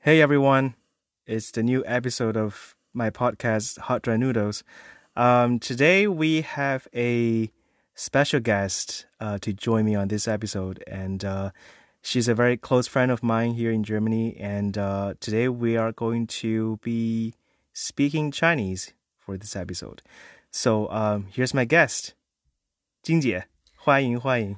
[0.00, 0.74] Hey everyone,
[1.26, 4.62] it's the new episode of my podcast, Hot Dry Noodles.
[5.16, 7.50] Um, today we have a
[7.94, 11.50] special guest uh, to join me on this episode, and uh,
[12.02, 14.36] she's a very close friend of mine here in Germany.
[14.38, 17.34] And uh, today we are going to be
[17.72, 20.02] speaking Chinese for this episode.
[20.50, 22.14] So um, here's my guest,
[23.02, 24.56] 金姐，欢迎欢迎。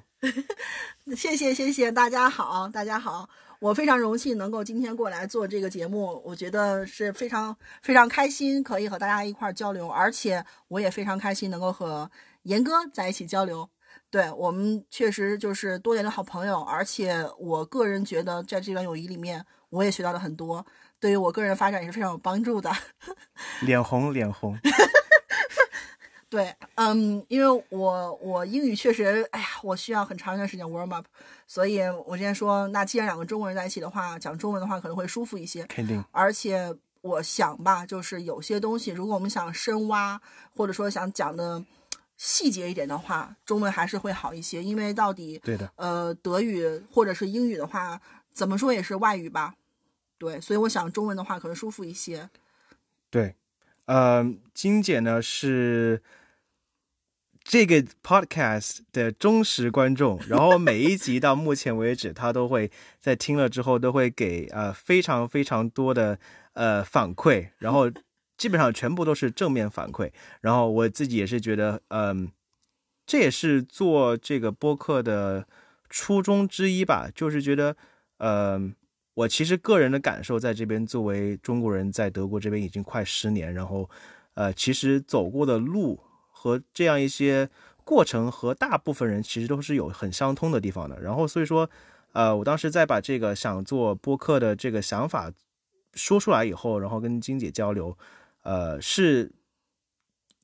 [1.14, 3.28] 谢谢谢谢，大家好，大家好，
[3.61, 12.09] 我非常荣幸能够今天过来做这个节目，我觉得是非常非常开心，可以和大家一块儿交流，而且我也非常开心能够和
[12.41, 13.69] 严哥在一起交流。
[14.09, 20.65] 对我们确实就是多年的好朋友，而且我个人觉得在这段友谊里面，我也学到了很多，
[20.99, 22.71] 对于我个人发展也是非常有帮助的。
[23.61, 24.57] 脸 红脸红。
[26.31, 31.05] 对，嗯，因为我我英语确实，哎呀，我需要很长一段时间 warm up，
[31.45, 35.65] 所以我之前说，那既然两个中国人在一起的话，讲中文的话可能会舒服一些。
[35.65, 36.01] 肯定。
[36.11, 40.21] 而且我想吧，就是有些东西，如果我们想深挖，
[40.55, 41.61] 或者说想讲的
[42.15, 47.99] 细节一点的话，中文还是会好一些，因为到底，对的，呃，德语或者是英语的话，
[48.31, 49.55] 怎么说也是外语吧，
[50.17, 52.29] 对，所以我想中文的话可能舒服一些。
[53.09, 53.35] 对，
[53.83, 56.01] 呃，金姐呢是。
[57.51, 62.71] 这个 podcast 的忠实观众， 然后每一集到目前为止，他都会
[63.01, 66.17] 在听了之后都会给呃非常非常多的
[66.53, 67.91] 呃反馈，然后
[68.37, 70.09] 基本上全部都是正面反馈。
[70.39, 72.31] 然后我自己也是觉得，嗯，
[73.05, 75.45] 这也是做这个播客的
[75.89, 77.75] 初衷之一吧，就是觉得，
[78.19, 78.73] 嗯，
[79.15, 83.89] 我其实个人的感受在这边，作为中国人在德国这边已经快十年，然后
[84.35, 85.99] 呃，其实走过的路。
[86.41, 87.47] 和这样一些
[87.83, 90.99] 过程和大部分人其实都是有很相通的地方的。
[90.99, 91.69] 然后所以说，
[92.13, 95.31] 呃，我当时在把这个想做播客的这个想法
[95.93, 97.95] 说出来以后，然后跟金姐交流，
[98.41, 99.31] 呃，是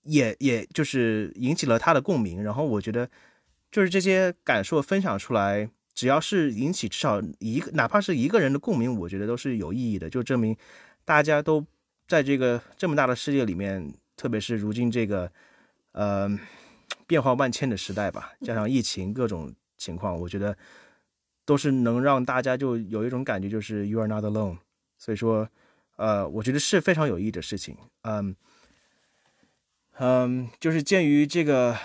[0.03, 2.44] 也也就是引起了她的共鸣。
[2.44, 3.09] 然后我觉得，
[3.71, 10.55] 就是这些感受分享出来，只要是引起至少一个哪怕是一个人的共鸣，我觉得都是有意义的，就证明
[11.03, 11.66] 大家都
[12.07, 15.31] 在这个这么大的世界里面，特别是如今这个。
[15.97, 16.29] 呃，
[17.07, 20.55] 变化万千的时代吧，加上疫情各种情况，我觉得
[21.43, 24.59] 都是能让大家就有一种感觉，就是 you are not alone。
[24.99, 25.49] 所以说，
[25.95, 27.75] 呃，我觉得是非常有意义的事情。
[28.03, 28.35] 嗯，
[29.97, 31.75] 嗯，就是鉴于这个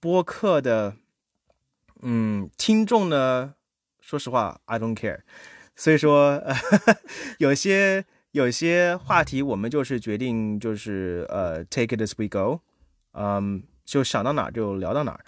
[0.00, 0.96] 播客的，
[2.02, 3.54] 嗯，听众呢，
[4.00, 5.20] 说实话，I don't care。
[5.76, 6.56] 所以说，呃
[7.38, 12.60] 有些有些话题，我们就是决定，就是呃，take it as we go。
[13.14, 15.20] 嗯，就想到哪儿就聊到哪儿。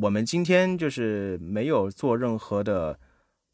[0.00, 2.98] 我们今天就是没有做任何的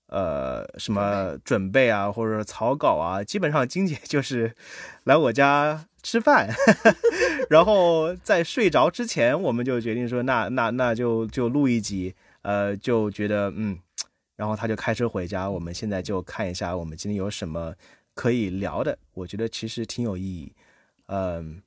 [0.06, 3.22] 呃什么准备啊，或者草稿啊。
[3.22, 4.54] 基本上金姐就是
[5.04, 6.48] 来我家吃饭，
[7.50, 12.14] 然后在睡着之前，我们就决定说，那那那就就录一集。
[12.42, 13.78] 呃，就觉得嗯，
[14.36, 15.50] 然后他就开车回家。
[15.50, 17.74] 我们现在就看一下我们今天有什么
[18.14, 18.96] 可以聊的。
[19.12, 20.54] 我觉得其实挺有意义。
[21.08, 21.60] 嗯。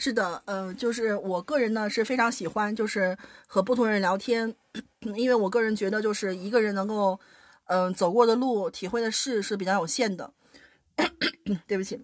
[0.00, 4.54] 是的，呃，就是我个人呢是非常喜欢，就是和不同人聊天，
[5.16, 7.18] 因为我个人觉得，就是一个人能够，
[7.66, 10.32] 嗯，走过的路、体会的事是比较有限的。
[11.66, 12.00] 对不起，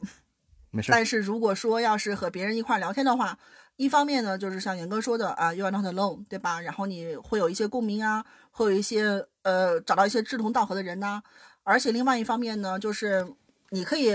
[0.73, 0.91] 没事。
[0.91, 3.39] 但是如果说要是和别人一块聊天的话，
[3.77, 6.61] 一方面呢，就是像严哥说的啊，you are not alone，对吧？
[6.61, 11.23] 然后你会有一些共鸣啊，会有一些呃，找到一些志同道合的人呐。
[11.63, 13.25] 而且另外一方面呢，就是
[13.71, 14.11] 你可以。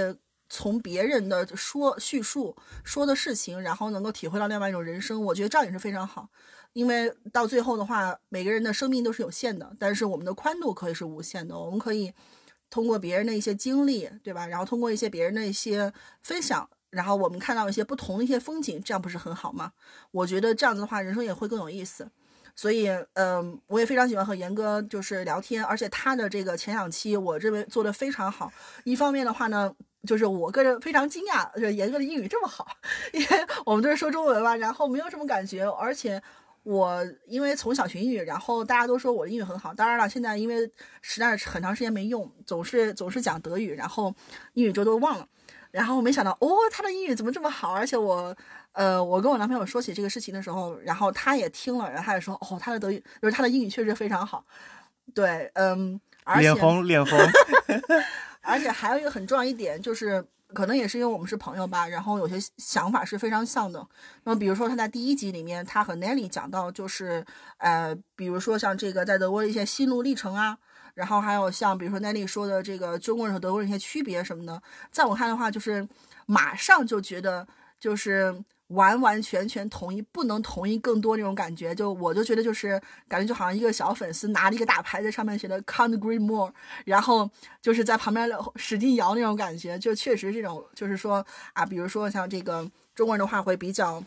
[0.49, 6.29] 从别人的说叙述说的事情，然后能够体会到另外一种人生，我觉得这样也是非常好。
[6.73, 11.57] 因为到最后的话，每个人的生命都是有限的，但是我们的宽度可以是无限的。
[11.57, 12.13] 我们可以
[12.69, 14.45] 通过别人的一些经历，对吧？
[14.45, 19.71] 然后通过一些别人的一些分享，然后我们看到一些不同的一些风景，这样不是很好吗？
[20.11, 22.09] 我觉得这样子的话，人生也会更有意思。
[22.55, 28.51] 所以，嗯，我也非常喜欢和严哥就是聊天，而且他的这个前两期，我认为做的非常好。
[28.83, 29.73] 一方面的话呢。
[30.07, 32.65] 就是我个人非常惊讶，就是严哥的英语这么好，
[33.13, 33.27] 因为
[33.65, 35.63] 我们都是说中文嘛，然后没有什么感觉。
[35.65, 36.21] 而且
[36.63, 39.73] 我因为从小学英语，然后大家都说我的英语很好。
[39.73, 40.69] 当然了，现在因为
[41.01, 44.13] 实在是很长时间没用，总是总是讲德语，然后
[44.53, 45.27] 英语就都忘了。
[45.71, 47.73] 然后没想到，哦，他的英语怎么这么好？
[47.73, 48.35] 而且我，
[48.71, 54.43] 呃，我跟我男朋友说起这个事情的时候，然后他也听了，然后他也说，哦，他的德语就是他的英语确实非常好。
[55.13, 55.99] 对，嗯，
[56.37, 57.19] 脸红脸红。
[58.49, 63.87] 而且还有一个很重要一点，就是可能也是因为我们是朋友吧，然后有些想法是非常像的。
[64.23, 67.23] 那么比如说他在第一集里面，他和 Nelly 讲到，就是
[67.57, 70.57] 呃，比如说像这个在德国的一些心路历程啊，
[70.95, 74.61] 然后还有像比如说奈丽说的这个中国人和德国人一些区别什么的，
[74.91, 75.87] 在我看的话，就是
[76.25, 77.47] 马上就觉得
[77.79, 78.35] 就是
[78.69, 81.75] 完完全全同意，不能同意更多那种感觉。
[81.75, 86.51] 就我就觉得就是感觉就好像一个小粉丝拿着一个大牌在，上面写的 “Can't agree more”，
[86.85, 87.29] 然后
[87.61, 89.77] 就是在旁边使劲摇那种感觉。
[89.77, 94.03] 就确实这种就是说啊，比如说像这个中国人的话会比较。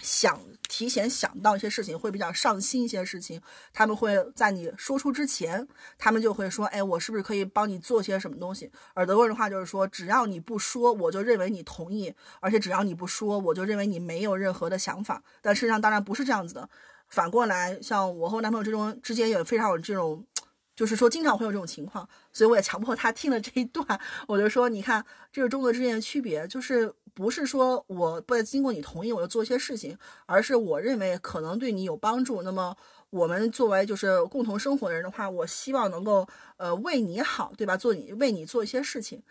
[0.00, 3.40] 想提前想到一些事情，会比较上心一些事情。
[3.72, 5.66] 他们会在你说出之前，
[5.98, 12.10] 他们就会说：“哎，我是不是可以帮你做些什么东西？”而德国人的话就是说：“只要你不说，我就认为你同意；
[12.40, 16.68] 而且只要你不说，我就认为你没有任何的想法。”但事实上，当然不是这样子的。
[17.08, 20.24] 反过来，像我和我男朋友之中之间也非常有这种，
[20.74, 24.00] 就是说经常会有这种情况，所以我也强迫他听了这一段。
[24.26, 32.42] 我就说：“你看，这是中国之间的区别，就是。”不是说我不经过你同意我就做一些事情，而是我认为可能对你有帮助。
[32.42, 32.74] 那么
[33.10, 36.26] 我们作为就是共同生活的人的话，我希望能够
[36.56, 37.76] 呃为你好，对吧？
[37.76, 39.22] 做你为你做一些事情，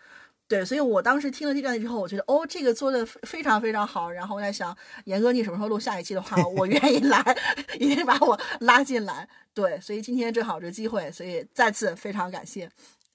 [0.50, 0.62] 对。
[0.64, 4.10] 所以我当时听了这段之后，我觉得哦，这个做的非常非常好。
[4.10, 7.24] 然后我在想，严哥，你什么时候录下一期的话，我愿意来，
[7.78, 9.28] 一定把我拉进来。
[9.54, 12.68] 对，所以今天正好这机会，所以再次非常感谢。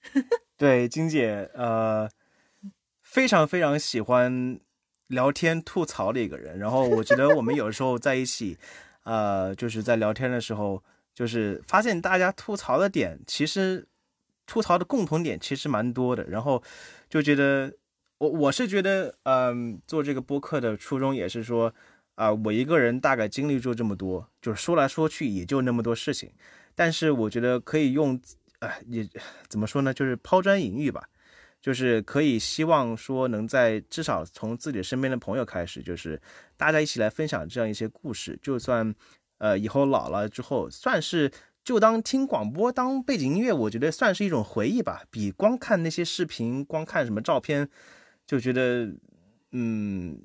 [0.57, 2.09] 对，金姐，呃。
[3.07, 4.59] 非常非常喜欢
[5.07, 8.57] 聊天吐槽的一个人，然后我觉得我们有时候在一起，
[9.03, 10.83] 呃，就是在聊天的时候，
[11.13, 13.87] 就是发现大家吐槽的点，其实
[14.45, 16.61] 吐槽的共同点其实蛮多的，然后
[17.09, 17.73] 就觉得
[18.17, 21.73] 我我是觉得，嗯，做这个播客的初衷也是说，
[22.15, 26.31] 啊，我一个人大概经历就这么多，就是说来说去也就那么多事情，
[26.75, 28.19] 但是我觉得可以用，
[28.59, 29.07] 哎，也
[29.47, 31.07] 怎么说呢，就是抛砖引玉吧。
[31.61, 36.21] 就是可以希望说能在至少从自己身边的朋友开始，就是
[36.55, 38.37] 大家一起来分享这样一些故事。
[38.39, 38.93] 就算
[39.39, 41.31] 呃以后老了之后，算是
[41.65, 45.03] 就当听广播当背景音乐，我觉得算是一种回忆吧。
[45.09, 47.67] 比光看那些视频、光看什么照片，
[48.27, 48.93] 就觉得
[49.51, 50.21] 嗯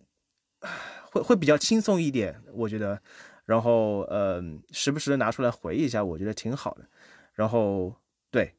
[1.10, 2.42] 会会比较轻松一点。
[2.52, 3.00] 我觉得，
[3.46, 6.84] 然后呃时不时的拿出来回忆一下，我觉得挺好的。
[7.32, 7.96] 然后
[8.31, 8.54] 对。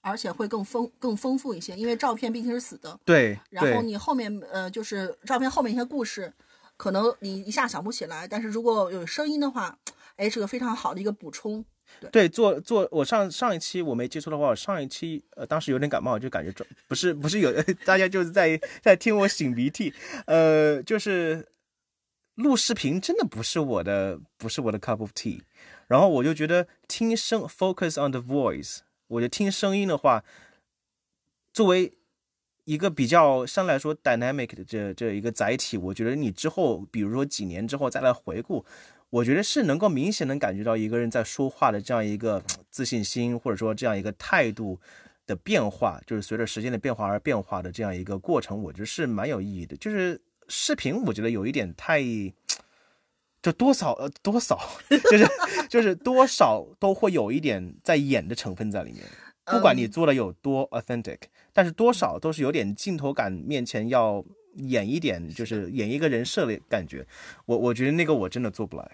[0.00, 2.98] 而且会更丰更丰富一些，因为照片毕竟是死的。
[3.04, 3.38] 对。
[3.50, 6.32] 然后你后面呃，就是照片后面一些故事，
[6.78, 9.78] 可能你一下想不起来，但是如果有声音的话，
[10.16, 11.62] 哎，是个非常好的一个补充。
[12.12, 12.28] 对。
[12.28, 17.52] 做做我上上一期我没记错的话，我上一期呃当时有点感冒，就感觉这不是不是有
[17.84, 19.92] 大家就是在在听我擤鼻涕，
[20.26, 21.48] 呃，就是
[22.34, 25.40] 录视频真的不是我的不是我的 cup of tea，
[25.86, 28.78] 然后我就觉得听声 focus on the voice。
[29.06, 30.24] 我觉得听声音的话，
[31.52, 31.92] 作为
[32.64, 38.64] 一个比较相对来说 dynamic 的这这一个载体，我觉得你之后，比如说几年之后再来回顾，
[39.14, 44.80] 我觉得是能够明显能感觉到一个人在说话的这样一个自信心，或者说这样一个态度
[45.24, 49.76] 的变化，就是随着时间的变化而变化的这样一个过程，我觉得是蛮有意义的。
[49.76, 52.02] 就是视频，我觉得有一点太。
[53.40, 54.58] 就多少呃多少，
[54.88, 55.28] 就是
[55.68, 59.04] 就是多少都会有一点在演的成分在里面，
[59.44, 61.18] 不管你做的有多 authentic，
[61.52, 64.24] 但是多少都是有点镜头感面前要
[64.54, 67.06] 演一点，就是演一个人设的感觉。
[67.44, 68.90] 我我觉得那个我真的做不来。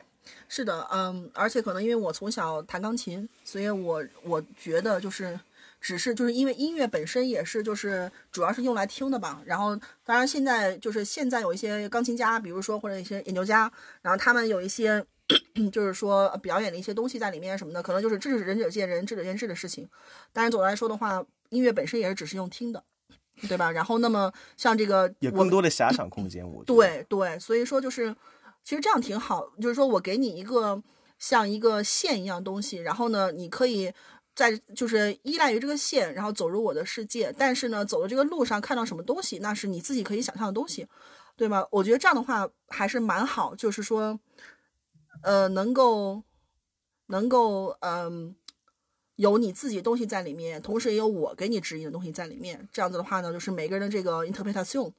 [0.51, 5.41] 是的，嗯，而且可能因为我从小弹钢琴，所以我我觉得就是。
[5.83, 13.61] 只是就是因为音乐本身也是就是主要是用来听的吧，然后当然现在就是现在有一些钢琴家，比如说或者一些研究家，
[14.03, 15.03] 然后他们有一些
[15.73, 19.89] 就是说表演的一些东西在里面什么的，可能就是这是仁者见仁，智者见智的事情。
[20.35, 22.85] 但是总的来说的话，音乐本身也是只是用听的，
[23.49, 23.73] 对吧？
[23.73, 28.15] 然后那么像这个有更多的遐想空间，我对对，所以说就是
[28.70, 30.81] 其实这样挺好，就是说我给你一个
[31.19, 33.93] 像一个线一样东西，然后呢，你可以。
[34.32, 37.34] 在就是依赖于这个线，然后走入我的世界。
[37.36, 40.86] 但是呢，走的这个路上看到什么东西，那是你自己可以想象的东西，
[41.36, 41.67] 对吗？
[41.72, 44.19] 我觉得这样的话还是蛮好，就是说，
[45.24, 46.22] 呃，能够
[47.08, 48.34] 能够嗯，
[49.17, 52.67] 有你自己东西在里面，同时也有我给你指引的东西在里面。
[52.72, 54.93] 这样子的话呢，就是每个人的这个 interpretation，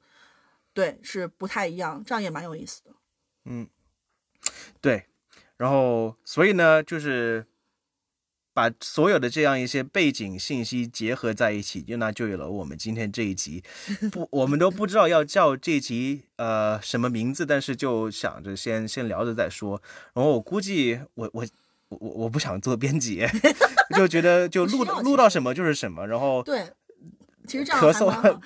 [0.74, 2.90] 对，是不太一样，这样也蛮有意思的。
[3.44, 3.66] 嗯，
[4.80, 5.04] 对。
[5.56, 7.46] 然后，所以呢，就是。
[8.54, 13.64] 把所有的这样一些背景信息结合在一起，就那就有了我们今天这一集。
[14.12, 19.80] 不，我们都不知道要叫这集呃什么名字，但是就想着先先聊着再说。
[20.12, 21.46] 然后我估计我我
[21.88, 23.26] 我我不想做编辑，
[23.96, 26.06] 就觉得就录录到什么就是什么。
[26.06, 26.62] 然后对，
[27.46, 28.38] 其实这样咳嗽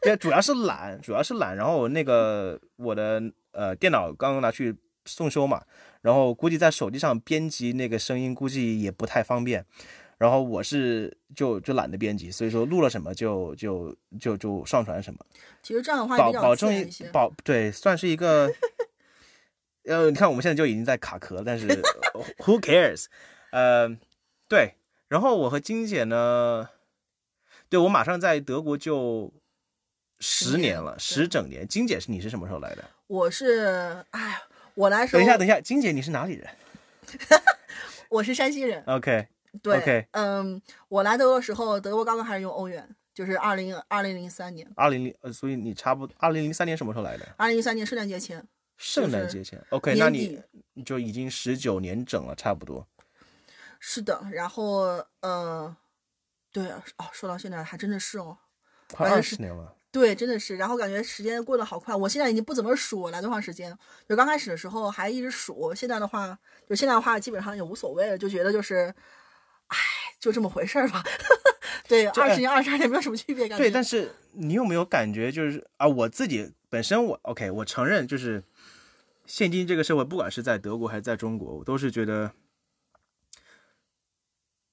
[0.00, 1.54] 对，主要是懒，主要是懒。
[1.54, 3.22] 然后那个我的
[3.54, 5.64] 呃电脑刚刚拿去送修嘛。
[6.02, 9.64] 然后估计在手机上编辑那个声音，估计也不太方便。
[10.16, 15.18] 然后我是就就懒得编辑，所以说录了什么就就就就上传什么，
[15.62, 16.88] 其实这样的话保保证。
[17.12, 18.50] 保对，算是一个，
[19.84, 21.66] 呃，你看我们现在就已经在卡壳，但是
[22.38, 23.06] who cares？
[23.50, 23.88] 呃，
[24.48, 24.74] 对，
[25.08, 26.68] 然后我和金姐呢，
[27.68, 29.32] 对我马上在德国就
[30.20, 31.66] 十年了，十整年。
[31.66, 32.84] 金姐是你是什么时候来的？
[33.06, 34.42] 我是，哎，
[34.74, 36.48] 我来说，等一下，等一下，金姐你是哪里人
[38.08, 39.28] 我是山西人，？OK，
[39.62, 47.26] 对 OK 嗯，我来德国的时候，德国刚刚开始用欧元，就是二零二零零三年，二零零，呃，所以你差不多二零零三年什么时候来的？
[47.36, 48.46] 二零零三年圣诞节前，
[48.78, 49.62] 圣诞节前。
[49.70, 50.42] OK，那你
[50.84, 52.86] 就已经十九年整了，差不多。
[53.78, 55.76] 是的，然后呃，
[56.50, 58.38] 对啊，哦，说到现在还真的是哦，
[58.92, 59.74] 快二十年了。
[59.94, 61.94] 对，真的是，然后感觉时间过得好快。
[61.94, 63.72] 我现在已经不怎么数来多长时间，
[64.08, 66.36] 就刚开始的时候还一直数，现在的话，
[66.68, 68.92] 就现在的话基本上也无所谓了，就觉得就是，
[69.68, 69.78] 唉，
[70.18, 71.00] 就这么回事儿吧。
[71.86, 73.62] 对，二十年、二十二年没有什么区别，感觉。
[73.62, 78.42] 对，但是你有没有感觉，就是啊，我自己本身我 OK，我承认，就是
[79.26, 82.32] 现今这个社会，不管是在德国还是在中国，我都是觉得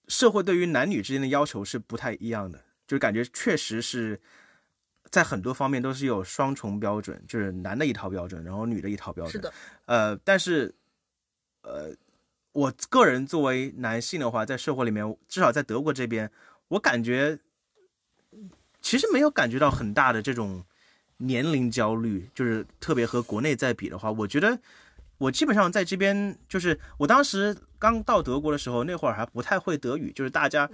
[0.07, 4.19] 社会对于男女之间的要求是不太一样的，就是感觉确实是
[5.11, 9.33] 在很多方面都是有双重标准，就是男的一套标准，然后女的一套标准。
[9.33, 9.53] 是的，
[9.85, 10.73] 呃，但是，
[11.63, 11.93] 呃，
[12.53, 16.31] 我个人作为男性的话，在社会里面，至少在德国这边，
[16.69, 17.37] 我感觉
[18.81, 20.63] 其实没有感觉到很大的这种
[21.17, 24.57] 年龄焦虑，就是特别和国内在比的话，我觉得
[25.17, 30.69] 我基本上在这边，就是我当时刚到德国的时候，那会儿还不太会德语，就是大家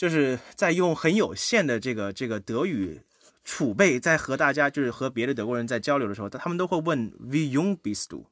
[0.00, 3.02] 就是在用很有限的这个这个德语
[3.44, 8.24] 储备，在和大家就是和别的德国人在交流的时候，他们都会问 Wie jung bist du？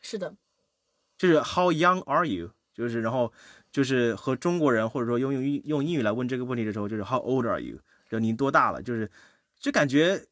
[0.00, 0.34] 是的，
[1.16, 2.50] 就是 How young are you？
[2.74, 3.32] 就是然后
[3.70, 7.78] 就是和中国人或者说用用英用英语来问这个问题的时候，就是 How old are you？
[8.10, 8.82] 就您多大了？
[8.82, 9.08] 就是
[9.60, 10.26] 就感觉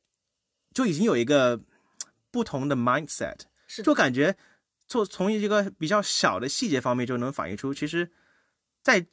[0.75, 1.61] 就已经有一个
[2.33, 4.37] 不同的 mindset，是的就感觉
[4.89, 8.11] 从从一个比较小的细节方面就能反映出，其实，
[8.83, 9.07] 在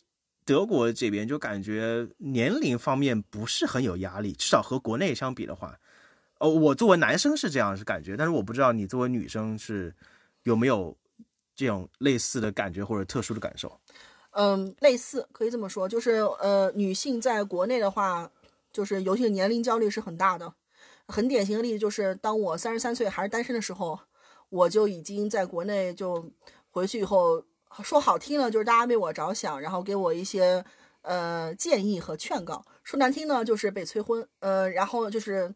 [0.48, 5.78] 德国这边就感觉年龄方面不是很有压力，至少和国内相比的话，
[6.40, 9.94] 哦，我作为男生是这样是感觉，但是我不知道你作为女生是
[10.44, 10.96] 有没有
[11.54, 13.78] 这种类似的感觉或者特殊的感受。
[14.32, 18.32] 嗯，类似可以这么说，就是呃，女性在国内的话，
[18.72, 20.54] 就是尤其是年龄焦虑是很大的。
[21.10, 24.00] 很典型的例子就是，当我三十三岁还是单身的时候，
[24.48, 26.32] 我就已经在国内就
[26.70, 27.44] 回去以后，
[27.84, 30.64] 说好听了就是大家为我着想，然后给我一些
[31.02, 35.54] 呃建议和劝告；说难听呢就是被催婚，呃，然后就是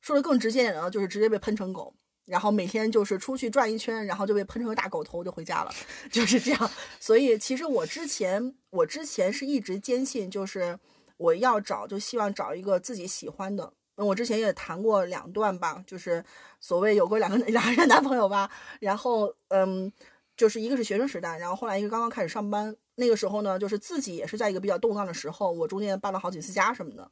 [0.00, 1.94] 说的更直接点呢，就是直接被喷成狗。
[2.26, 5.72] 然后每天就是出去转一圈，然后就被喷成个大狗头就回家了，
[6.12, 6.70] 就是这样。
[7.00, 10.78] 所以其实我之前我之前是一直坚信，就是
[11.16, 13.72] 我要找就希望找一个自己喜欢的。
[13.96, 16.24] 我之前也谈过两段吧，就是
[16.60, 18.48] 所谓有过两个 两个人男朋友吧。
[18.78, 19.92] 然后嗯，
[20.40, 27.10] 就是一个是学生时代，然后后来一个刚刚开始上班，那个时候呢，就是自己也是在一个比较动荡的时候，我中间搬了好几次家什么的。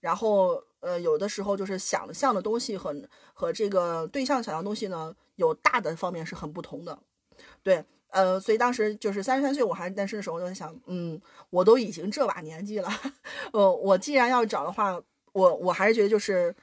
[0.00, 2.94] 然后呃，有的时候就是想象的东西和
[3.32, 6.98] 和这个对象想要东西呢，有大的方面是很不同的。
[7.62, 12.90] 对，呃，所以当时就是三十三岁我还是单身的时候，我就在想，嗯，我都已经这把年纪了，
[13.54, 15.00] 呃，我既然要找的话，
[15.32, 16.54] 我我还是觉得就是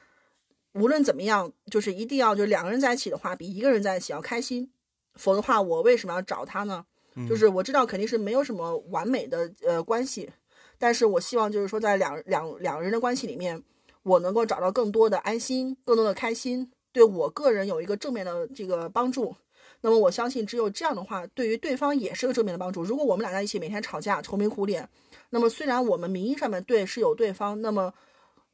[0.74, 4.70] 无论怎么样，就是一定要就两个人在一起的话，比一个人在一起要开心。
[5.16, 6.84] 否则的话，我为什么要找他呢？
[7.28, 10.30] 就是我知道肯定是没有什么完美的呃关系，
[10.78, 13.62] 但是我希望就是说在两两两个人的关系里面，
[14.02, 19.34] 我能够找到更多的安心，更多的开心，对我个人有一个正面的这个帮助。
[19.80, 22.82] 那么我相信，只有这样的话，对于对方也是个正面的帮助。
[22.82, 24.86] 如果我们俩在一起每天吵架、愁眉苦脸，
[25.30, 27.94] 那么虽然我们名义上面对是有对方，那么，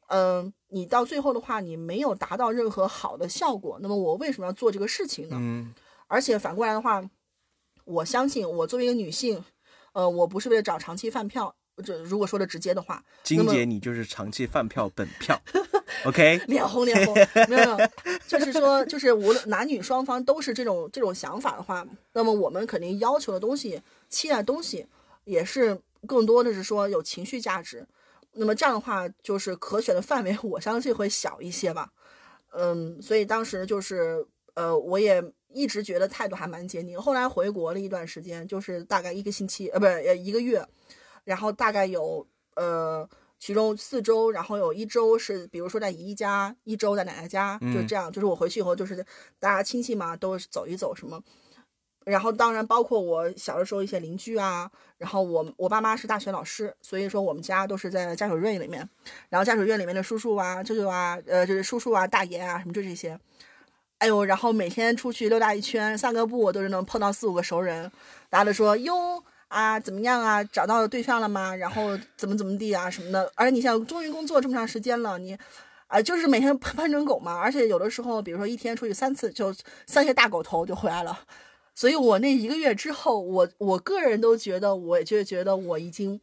[0.07, 5.35] 嗯、你到最后的话，你没有达到任何好的效果，那么我为什么要做这个事情呢？
[5.37, 5.73] 嗯
[6.13, 7.03] 而且反过来的话，
[7.85, 9.43] 我相信我作为一个女性，
[9.93, 11.55] 呃，我不是为了找长期饭票。
[11.83, 15.41] 这如果说的直接的话，金姐，你就是长期饭票本票
[16.05, 16.39] ，OK？
[16.45, 17.15] 脸红脸红，
[17.49, 17.89] 没有，没有，
[18.27, 24.85] 就是说，就是无论男女双方都是这种这种想法的话，那么我们肯定要求的东西、期待的东西，
[25.23, 27.83] 也是更多的是说有情绪价值。
[28.33, 31.89] 那么这样的话，就是可选的范围， 我相信会小一些吧。
[32.51, 35.19] 嗯，所以当时就是呃，我也
[35.53, 36.99] 一直觉得态度还蛮坚定。
[36.99, 40.65] 后来回国了一段时间，就是大概一个星期，呃，不是呃一个月，
[41.23, 43.07] 然后大概有呃。
[43.39, 48.09] 其中四周，然后有一周是，比如说在姨家，一周在奶奶家，就这样。
[48.09, 49.05] 就是我回去以后，就是
[49.37, 51.21] 大家亲戚嘛，都走一走什么。
[52.05, 58.87] 然后当然包括我小的时候一些邻居啊，然后我我爸妈是大学老师，所以说我们家都是在家属院里面，
[59.27, 63.19] 然后家属院里面的叔叔啊、舅舅啊，呃，就是叔叔啊、大爷啊什么就这些，
[64.03, 67.89] 哎呦，然后每天出去溜达一圈，散个步都是能碰到四五个熟人，
[68.29, 71.55] 大家都说哟啊怎么样啊，找到对象了吗？
[71.55, 75.37] 然后怎么怎么地啊什么的，而且你想终于工作这么长时间了，你。
[75.87, 79.55] 啊，就是每天喷喷成狗嘛，而且有的时候，比如说一天出去三次，就
[79.85, 81.19] 三些大狗头就回来了。
[81.75, 86.19] 所以我那一个月之后，我我个人都觉得，我就觉得我已经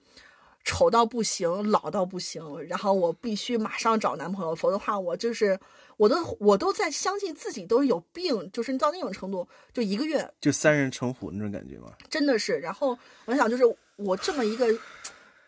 [0.64, 5.59] 丑到不行，老到不行，然后我必须马上找男朋友，否则的话，我就是
[5.97, 11.93] 我都我都在相信自己都是有病，就是到那种程度，就一个月就三人成虎那种感觉吗？
[12.09, 12.59] 真的是。
[12.59, 13.64] 然后我想，就是
[13.97, 14.67] 我这么一个。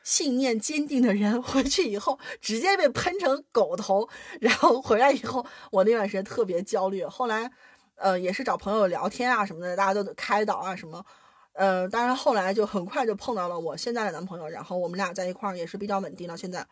[0.04, 4.08] 信念坚定的人 回去以后，直接被喷成狗头，
[4.40, 7.04] 然后回来以后，我那段时间特别焦虑。
[7.04, 7.48] 后来，
[7.94, 11.06] 呃，也是找朋友聊天啊什么的，大家都开导啊什么，
[11.52, 16.36] 呃，当然后来就很快就碰到了我现在的男朋友，然后我们俩在一块儿也是比较稳定了。
[16.36, 16.66] 现在，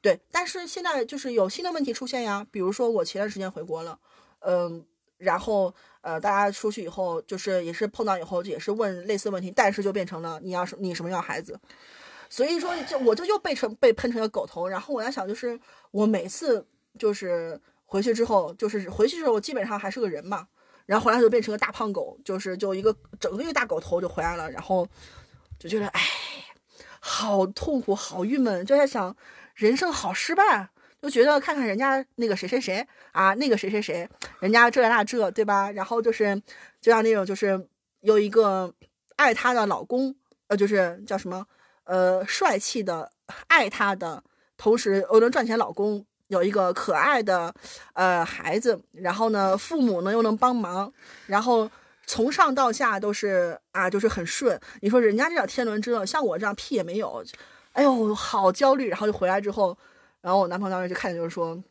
[0.00, 3.98] 对，但是现在就是有新的问题出现呀，比如说我前段时间回国了，
[4.40, 4.84] 嗯，
[5.18, 11.58] 然后呃，大家出去以后就是也是碰到以后也是问类似问题，但是就变成了你要什你什么要孩子。
[12.30, 14.66] 所以说，就我这又被成被喷成个狗头。
[14.66, 15.60] 然后我在想，就是
[15.90, 16.66] 我每次
[16.98, 20.48] 就是回去之后，就是回去之后，我基本上还是个人嘛。
[20.86, 24.50] 然后回来就变成个大胖狗，就是就一个整个一个大狗头就回来了。
[24.50, 24.86] 然后
[25.58, 26.00] 就觉得，哎，
[27.00, 29.16] 好痛苦，好郁闷，就在想
[29.54, 30.68] 人生好失败。
[31.00, 34.08] 就觉得看看人家那个谁谁谁啊，那个谁谁谁，
[34.38, 35.68] 人家这那这，对吧？
[35.72, 36.40] 然后就是
[36.80, 37.68] 就像那种就是
[38.02, 38.72] 有一个
[39.16, 40.14] 爱她的老公，
[40.46, 41.44] 呃，就是叫什么？
[41.82, 43.10] 呃，帅气的
[43.48, 44.22] 爱她的
[44.56, 47.54] 同时，又能赚钱，老公有一个可爱的
[47.92, 50.90] 呃孩子，然后呢，父母呢又能帮忙，
[51.26, 51.70] 然后
[52.06, 54.58] 从上到下都是啊，就是很顺。
[54.80, 57.22] 你说人家这叫天伦之乐，像我这样屁也没有，
[57.74, 58.88] 哎呦，好焦虑。
[58.88, 59.76] 然后就回来之后，
[60.22, 61.62] 然后我男朋友当时就看见就是说，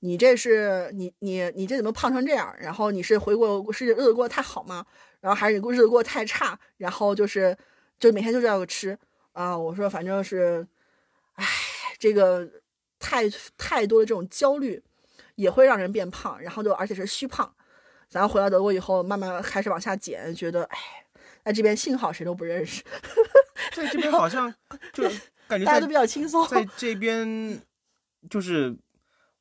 [0.00, 2.52] 你这是你你你这怎么胖成这样？
[2.58, 4.84] 然后你是回国是日子过得太好吗？
[5.20, 6.58] 然后还是你日子过得太差？
[6.78, 7.56] 然后就是
[8.00, 8.98] 就每天就这样吃。
[9.32, 10.66] 啊，我说反正是，
[11.34, 11.46] 唉，
[11.98, 12.48] 这个
[13.04, 14.82] 太太多的这种焦虑，
[15.34, 17.54] 也会让人变胖，然后就而且是虚胖。
[18.10, 20.78] 然后回到德国以后，慢慢开始往下减，觉得哎，
[21.44, 22.82] 在这边幸好谁都不认识，
[23.76, 24.52] 在这边好像
[24.94, 25.04] 就
[25.46, 26.48] 感觉大家都比较轻松。
[26.48, 27.60] 在这边
[28.30, 28.74] 就是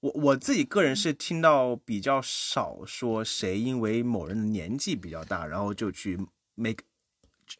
[0.02, 6.20] 我我自己个人是听到比较少说谁因为某人的年纪比较大，然后就去
[6.56, 6.84] make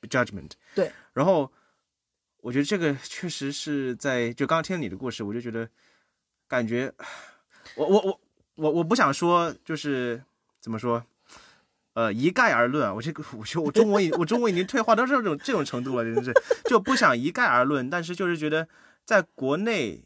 [0.10, 0.52] judgment。
[0.76, 1.50] 对，然后。
[2.44, 5.66] 我觉得这个确实是在就刚刚听你的故事，我就觉得
[6.48, 6.94] 感觉
[7.76, 8.20] 我我我
[8.56, 10.22] 我我不想说就是
[10.60, 11.04] 怎么说，
[11.94, 16.34] 呃一概而论啊，我这个我就我中文已我中文已经退化到这种这种程度了，真的是
[16.66, 18.68] 就不想一概而论，但是就是觉得
[19.06, 20.04] 在国内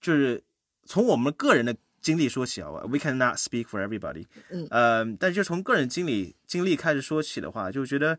[0.00, 0.42] 就是
[0.84, 8.18] 从我们个人的经历说起啊，we cannot speak for everybody，嗯呃，但是就从个人经历经历开始说起的话，就觉得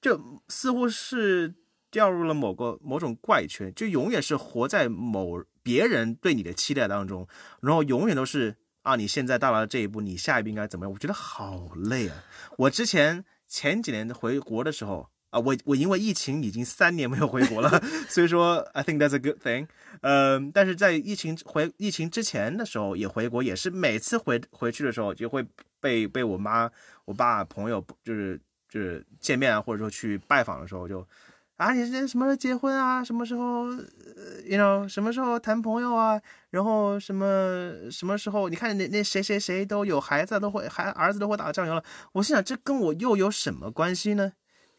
[0.00, 1.54] 就似乎是。
[1.94, 7.26] 掉入了某个某种怪圈，就永远是活在某别人对你的期待当中，
[7.62, 10.92] 然后永远都是啊，你现在到了这一步，你下一步应该怎么样？
[10.92, 12.22] 我觉得好累啊！
[12.58, 19.66] 我之前前几年回国的时候啊，我我因为疫情已经三年没有回国了， 所以说 I think that's a good thing。
[20.02, 25.44] 嗯，但是在疫情回疫情之前的时候也回国，也是每次回回去的时候就会
[25.80, 26.70] 被被我妈、
[27.06, 31.06] 我爸、朋友就是就是见面啊，或者说去拜访的时候就。
[31.56, 33.02] 啊，你这什么时候结婚啊？
[33.04, 36.20] 什么时候呃，you know，什么时候谈朋友啊？
[36.50, 38.48] 然后什么什么时候？
[38.48, 41.84] 你看那那谁谁谁都有孩子，都会孩儿子都会打酱油了。
[42.10, 44.32] 我心想，这跟我又有什么关系呢？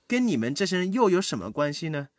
[0.06, 2.10] 跟你们这些人又有什么关系呢？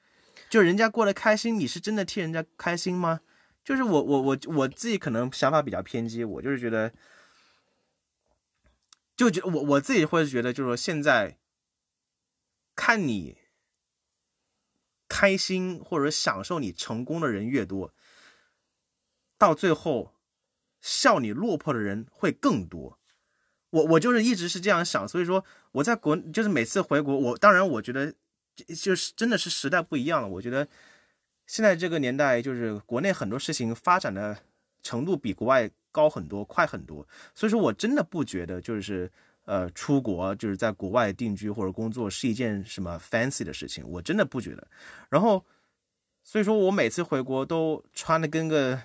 [0.48, 3.20] 就人家过得开心，你是真的替人家开心吗？
[3.62, 6.90] 就是我我我我自己可能想法比较偏激，我就是觉得，
[9.14, 11.36] 就觉我我自己会觉得，就是说现在
[12.74, 13.36] 看你。
[15.08, 17.92] 开心或者享受你成功的人越多，
[19.38, 20.14] 到最后
[20.80, 22.98] 笑你落魄的人会更多。
[23.70, 28.14] 我我就是一直是这样想，所以说我在国就是每次回国，我当然我觉得
[28.74, 30.28] 就是真的是时代不一样了。
[30.28, 30.66] 我觉得
[31.46, 34.38] 现在这个年代，就是国内很多事情发展的
[34.82, 39.10] 程度比国外高很多、快很多，所以说我真的不觉得就是。
[39.46, 44.68] 呃，出国就是在国外定居或者工作是一件什么 fancy 的事情，我真的不觉得。
[45.08, 45.44] 然后，
[46.22, 48.80] 所以说我每次回国都穿的跟个，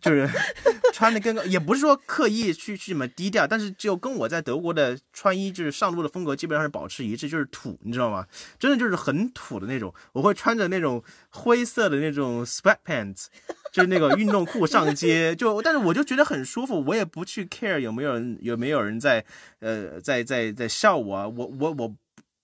[0.00, 0.28] 就是
[0.92, 8.26] 穿的跟也不是说刻意去去什么低调，但是就跟我在德国的穿衣就是上路的风格基本上是保持一致，就是土，你知道吗？
[8.58, 9.92] 真的就是很土的那种。
[10.12, 13.26] 我会穿着那种灰色的那种 sweatpants，
[13.72, 19.24] 就是那个运动裤上街，就但是我就觉得很舒服，我也不去 care 有没有人有没有人在
[19.60, 21.96] 呃在在在笑我，我我我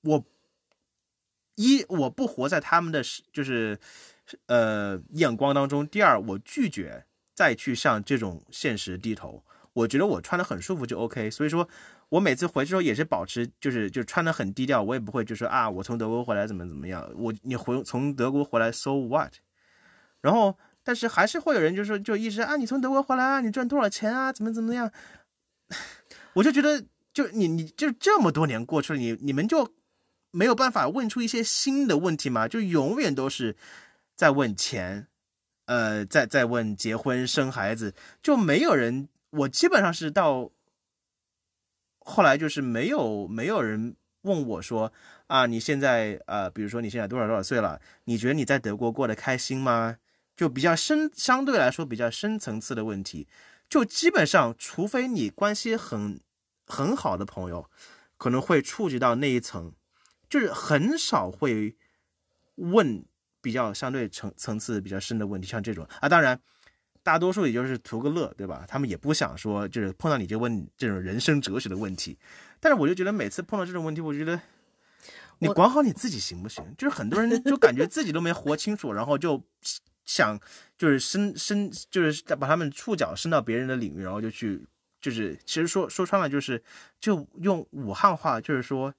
[0.02, 0.24] 我
[1.56, 3.78] 一我不活在他们的就是
[4.46, 7.04] 呃眼光当中，第二我拒绝。
[7.34, 9.42] 再去向这种现实低头，
[9.72, 11.30] 我觉得我穿的很舒服就 OK。
[11.30, 11.68] 所以说，
[12.10, 17.10] 我每次回去时候也是保持，就是就穿的很低调，我也不会就说啊，我从德国回来怎么怎么样。
[17.16, 19.32] 我你回从德国回来，so what？
[20.20, 24.90] 然后，但是还是会有人就说，就一直啊，你从德国回来啊，你赚多少钱啊，怎么怎么样？
[26.34, 29.74] 我就觉得，就你你就这么多年过去了，你你们就
[30.30, 32.46] 没有办法问出一些新的问题吗？
[32.46, 33.56] 就永远都是
[34.14, 35.08] 在问钱。
[35.66, 39.08] 呃，再再问结婚生孩子，就没有人。
[39.30, 40.50] 我基本上是到
[42.00, 44.92] 后来就是没有没有人问我说
[45.28, 47.80] 啊，你现在呃，比如说你现在多少多少岁了？
[48.04, 49.96] 你觉得你在德国过得开心吗？
[50.36, 53.26] 就比较深，相对来说比较深层次的问题。
[53.70, 56.20] 就基本上，除非你关系很
[56.66, 57.70] 很好的朋友，
[58.18, 59.72] 可能会触及到那一层，
[60.28, 61.76] 就是很少会
[62.56, 63.04] 问。
[63.42, 66.40] 比较相对层层次比较深的问题，像这种啊，当然，
[67.02, 68.64] 大多数也就是图个乐，对吧？
[68.68, 72.16] 他们也不想说，就是碰到你就问这种人生哲学的问题。
[72.60, 74.40] 但是我就觉得每次碰到这种问题，我觉得
[75.40, 76.64] 你管好你自己行不行？
[76.78, 79.42] 就是很多人就感觉自己都没活清楚，然后就
[80.04, 80.38] 想
[80.78, 84.64] 就是伸伸，就是把他们触角伸到别人的领域，然后就去
[85.00, 86.62] 就是其实说说穿了就是
[87.00, 88.94] 就用武汉话就是说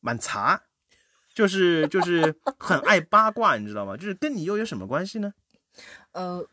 [0.00, 0.62] 满茶。
[1.34, 3.96] 就是就是 很爱八卦，你知道吗？
[3.96, 5.32] 就是跟你又有什么关系呢？
[6.12, 6.44] 呃，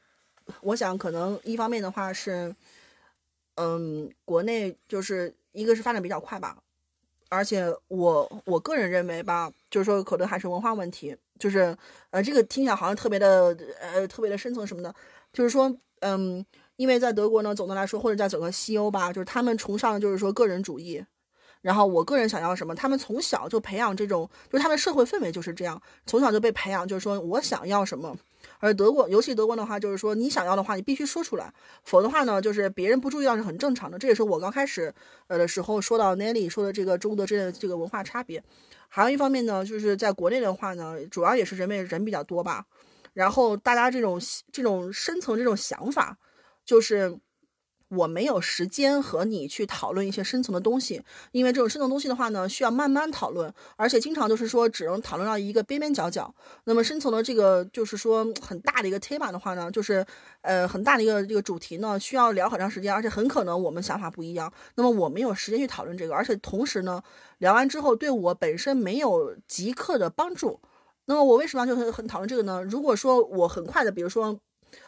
[0.62, 2.56] 我想可能一方面的话是，
[3.56, 6.58] 嗯，国内就是一个是发展比较快吧，
[7.28, 11.76] 而且我我个人认为吧，就是说可能还是文化问题，就是
[12.12, 14.96] 呃，这个听起来好像特别的呃特别的深层什么的，
[15.34, 16.46] 就是说嗯，
[16.78, 21.04] 因为在德国呢，总的来说或者在整个西欧吧，就是他们崇尚就是说个人主义。
[21.62, 28.15] 然后我个人想要什么，他们从小就培养这种，就是他们社会氛围就是这样，从小就被培养，就是说我想要什么。
[28.60, 34.00] 而德国，尤其德国的话，就是说你想要的话，你必须说出来，否则的话呢，就是别人不注意到是很正常的。
[34.00, 34.93] 这也是我刚开始
[35.28, 38.41] 呃的时候说到 Nelly 说的这个中德之间的这个文化差别。
[38.88, 42.65] 还有一方面呢，就是在国内的话呢，主要也是人为人比较多吧，
[43.13, 44.19] 然后大家这种
[44.52, 46.17] 这种深层这种想法，
[46.63, 47.19] 就是。
[47.89, 56.34] 我没有时间和你去讨论一些深层的东西，因为这种深层东西的话呢，需要慢慢讨论，而且经常就是说只能讨论到一个边边角角。
[56.65, 60.06] 那么深层的这个就是说很大的一个 tema 的话呢，就是
[60.41, 64.54] 呃很大的一个这个主题呢，需要聊很长时间，而且很可能我们想法不一样。
[64.75, 67.02] 那么我没有时间去讨论这个，而且同时呢，
[67.39, 70.60] 聊完之后对我本身没有即刻的帮助。
[71.06, 72.62] 那么我为什么就很很讨论这个呢？
[72.63, 74.39] 如果说我很快的，比如说。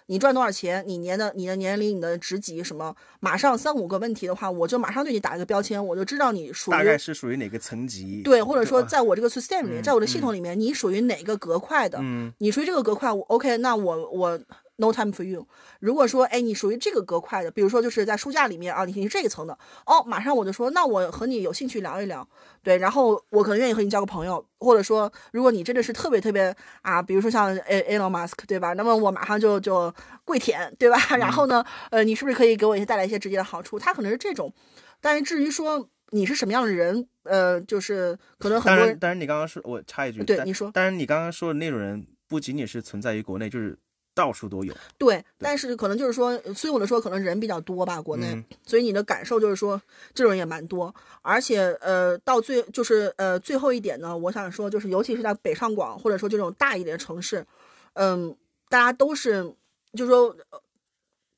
[0.08, 0.84] 你赚多少钱？
[0.88, 2.96] 你年的你的年龄、你的职级什么？
[3.20, 8.22] 马上三五个问题的话，我就马上对你打一个标签，我就知道你属于大概是属于哪个层级。
[8.24, 11.98] 对，或者说在我这个 system 里，在我的系统里面，你属于哪个格块的？
[12.02, 14.40] 嗯，你属于这个格块，我 OK，那我我。
[14.82, 15.48] No time for you。
[15.80, 22.28] 如果说，哎，你属于这个格块的，比如说就是在书架里面啊，你是这一层的，哦，马上我就说，那我和你有兴趣聊一聊，
[22.64, 28.74] 对，然后我可能愿意和你交个朋友，或者说，如果你真的是特别特别啊，比如说像 A Elon Musk，对吧？
[28.74, 29.94] 那么我马上就就
[30.26, 30.98] 跪舔，对吧？
[31.18, 33.78] 然后呢，呃，你是不是可以给我一些带来一些直接的好处？
[33.78, 34.52] 他可能是这种，
[35.00, 38.80] 但是至于说你是什么样的人，呃，就是可能很多。
[38.80, 43.78] 当然，当然，你刚刚说，我插一句，对，你说，但是，你刚刚说的那种人不仅仅是存在于国内，就是。
[44.14, 49.82] 到处都有，对，但是可能就是说，所以我的说，可能人比较多吧，国内，所以你的感受就是说，
[50.14, 57.46] 这种人也蛮多，而且呃，到最就是呃最后一点呢，我想说，就是尤其是在北上广或者说这种大一点的城市，
[57.94, 58.36] 嗯，
[58.70, 59.44] 大家都是，
[59.94, 60.36] 就是说，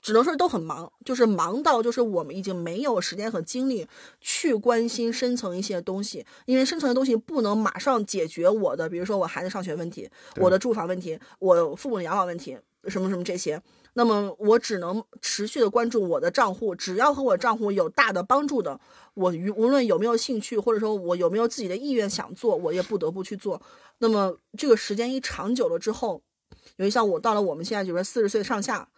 [0.04, 3.88] 只能说都很忙，就是忙到就是我们已经没有时间和精力
[4.22, 12.56] 去关心深层一些东西，因为深层的东西不能马上解决我的，比如说我孩子上学问题，我的住房问题，我父母的养老问题。
[12.90, 13.62] 什么什么这些，
[13.94, 18.78] 那么我只能持续的关注我的账户，只要和我账户有大的帮助的，
[19.14, 23.62] 我无论有没有兴趣，或者说我有没有自己的意愿想做，我也不得不去做。
[24.00, 26.22] 那么这个时间一长久了之后，
[26.76, 28.90] 因为像我到了我们现在就是四十岁上下，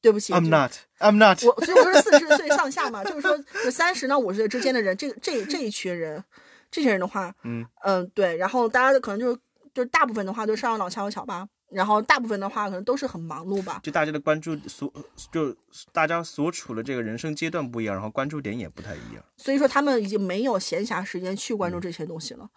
[0.00, 6.22] 对不起，I'm not，I'm not，我所以我说四十岁上下嘛，就是说就三十到五十岁之间的人，这这这一群人，
[6.70, 9.38] 这些人的话，嗯嗯对，然后大家可能就是
[9.74, 11.48] 就是大部分的话都上有老下有小吧。
[11.70, 13.78] 然后大部分的话可能都是很忙碌吧。
[13.80, 14.92] 就大家的关注所
[15.30, 15.54] 就
[15.92, 19.22] 大家所处的这个人生阶段不一样，然后关注点也不太一样。
[19.36, 22.48] 所以说他们已经没有闲暇时间去关注这些东西了。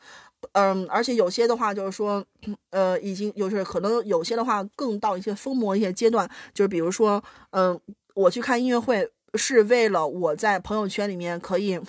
[0.51, 2.23] 嗯，而且有些的话就是说，
[2.69, 7.79] 呃，已经就是可能有些的话更到一些疯魔一些阶段，就是比如说，嗯，
[8.13, 11.79] 我去看音乐会是为了我在朋友圈里面可以。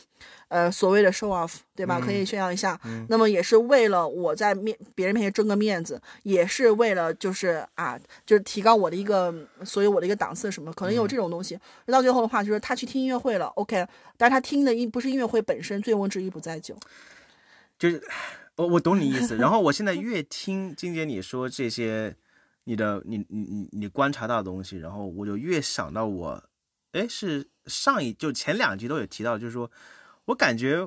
[0.49, 1.99] 呃，所谓的 show off，对吧？
[1.99, 2.79] 可以炫耀一下。
[3.09, 11.59] 那么也是为了我在面别人面前争个面子，也是为了就是啊，就是提高我的一个所以我的一个档次什么，可能有这种东西。
[11.87, 13.85] 到最后的话，就是他去听音乐会了，OK，
[14.17, 16.77] 但是他听的音不是音乐会本身，醉翁之意不在酒。
[17.77, 18.01] 就是
[18.57, 19.37] 我我懂你意思。
[19.37, 22.17] 然后我现在越听金姐你说这些，
[22.65, 26.45] 你的你你你你观察到的东西，然后我就越想到我，
[26.93, 29.71] 哎，是上一就前两集都有提到，就是说。
[30.27, 30.79] 我感觉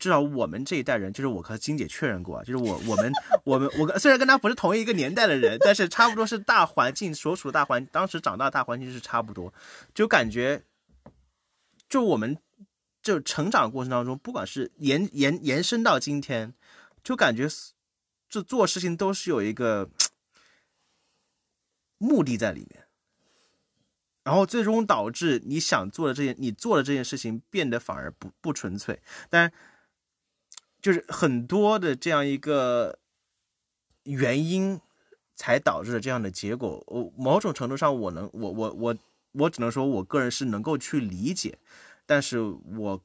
[0.00, 3.12] 至少我们这一代人，就是我和金姐确认过，就是我我们
[3.44, 9.52] 我们我虽然跟他不是同一个年代的人，但是差不多是大环境所处的大环，当时长大大环境是差不多，
[9.92, 10.62] 就感觉
[11.86, 12.38] 就我们
[13.02, 16.54] 就成长过程当中，不管是延延延伸到今天，
[17.08, 17.48] 就感觉
[18.28, 19.88] 这做事情都是有一个
[21.96, 22.86] 目的在里面。
[24.24, 29.00] 然后最终导致你想做的这件，你做的这件事情变得反而不不纯粹。
[29.30, 29.50] 但
[30.82, 32.98] 就是很多的这样一个
[34.02, 34.78] 原因，
[35.34, 36.84] 才导致了这样的结果。
[36.88, 38.96] 我某种程度上，我能，我我我
[39.32, 41.58] 我只能说我个人是能够去理解，
[42.04, 43.02] 但是我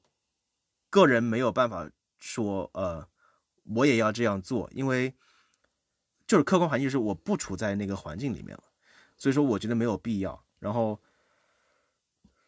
[0.89, 1.89] 个人没有办法
[2.19, 3.07] 说，呃，
[3.63, 5.13] 我也要这样做，因为
[6.27, 8.63] 就是客观环境是我不处在那个环境里面了，
[9.17, 10.43] 所以说我觉得没有必要。
[10.59, 10.99] 然后。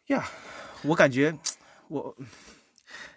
[0.06, 0.24] 呀，
[0.84, 1.36] 我感觉
[1.88, 2.16] 我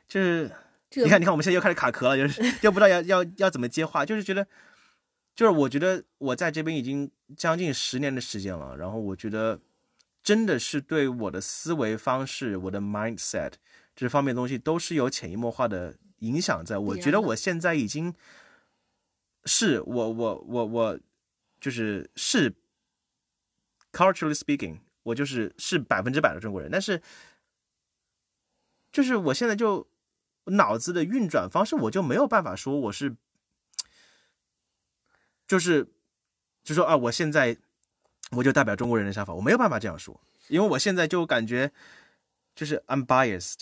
[0.07, 0.51] 就是
[0.95, 4.47] 你看，你看，我们现在又开始卡壳了，就是 又不知道要要要怎么接话，就是觉得，
[5.35, 9.59] 就是我觉得我在这边已经将近十年的时间了，然后我觉得
[10.23, 13.53] 真的是对我的思维方式、我的 mindset
[13.95, 18.13] 这方面东西都是有潜移默化的影响，在我觉得我现在已经
[19.45, 20.99] 是我我我我
[21.59, 22.53] 就是是
[23.91, 24.79] culturally speaking。
[25.03, 27.01] 我就是是百分之百的中国人，但是
[28.91, 29.87] 就是我现在就
[30.43, 33.15] 脑子的运转方式，我就没有办法说我是，
[35.47, 35.87] 就是
[36.63, 37.57] 就说啊，我现在
[38.31, 41.71] 我就代表中国人的想法，我没有办法这样说，因为我现在就感觉
[42.53, 43.61] 就是 unbiased。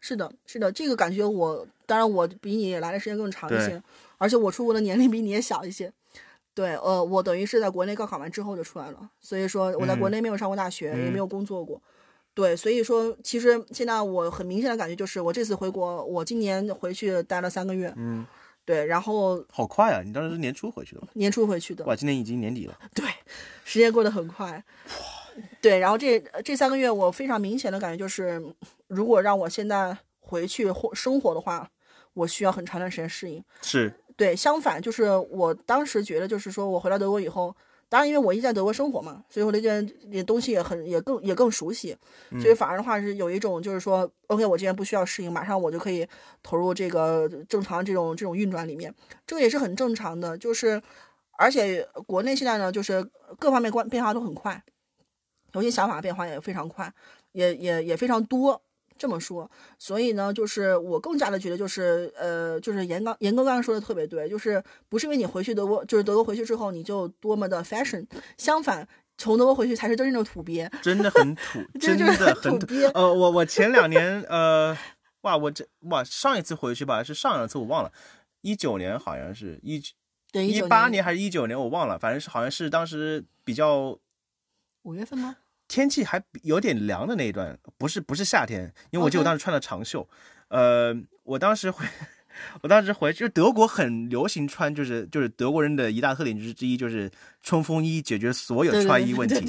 [0.00, 3.82] 是的，是的，这个感觉我当然我比你来的时间更长一些，
[4.18, 5.92] 而且我出国的年龄比你也小一些。
[6.52, 11.80] 对，呃，我等于是在国内高考完之后就出来了，所以说我在国内没有上过大学，也没有工作过。
[12.34, 17.92] 对，所以说其实现在我很明显的感觉就是，我这次回国，我今年回去待了三个月。
[17.96, 18.26] 嗯，
[18.64, 20.02] 对，然后好快啊！
[20.04, 21.08] 你当时是年初回去的吗？
[21.14, 21.84] 年初回去的。
[21.86, 22.78] 哇，今年已经年底了。
[22.94, 23.04] 对，
[23.64, 24.62] 时间过得很快。
[25.60, 28.42] 对，然后这这三个月我非常明显的感觉就是，
[28.88, 31.68] 如果让我现在回去或生活的话，
[32.14, 33.42] 我需要很长段时间适应。
[33.62, 33.92] 是。
[34.16, 37.56] 对，相反就是我当时觉得，就是说我回到德国以后，
[37.88, 41.96] 当然因为我一直在德国生活嘛，所以我对这些东西也很也更也更熟悉，
[42.40, 46.06] 所以反而的话是有一种就是说，OK，我这边不需要适应，马上我就可以
[46.42, 48.94] 投入这个正常这种这种运转里面，
[49.26, 50.36] 这个也是很正常的。
[50.36, 50.80] 就是
[51.38, 53.02] 而且国内现在呢，就是
[53.38, 54.62] 各方面关变化都很快，
[55.52, 56.92] 有些想法变化也非常快，
[57.32, 58.60] 也也也非常多。
[58.98, 68.86] 这么说，所以呢，就是我更加的觉得，就是呃，就是严刚严哥刚刚说的特别对，就是不是因为你回去德国，就是德国回去之后你就多么的 fashion，相反，
[69.16, 72.88] 从德国回去才是真正的土鳖，真的很土，真的很土鳖。
[72.88, 74.76] 呃，我我前两年呃，
[75.22, 77.90] 哇，我这哇上一次回去吧，是上两次我忘了，
[78.42, 79.82] 一九年好像是一
[80.34, 83.98] 一八年还是一九年我忘了，反正是好像是当时比较
[84.82, 85.36] 五月份吗？
[85.68, 90.08] 天气还有点凉的那一段，不是不是夏天，因为我记得我当时穿了长袖。
[90.48, 91.86] 呃，我当时回，
[92.62, 97.08] 我当时回，就是德国很流行穿，就是就是德国人的一大特点之之一就是
[97.40, 99.44] 冲锋衣，解决所有穿衣问题。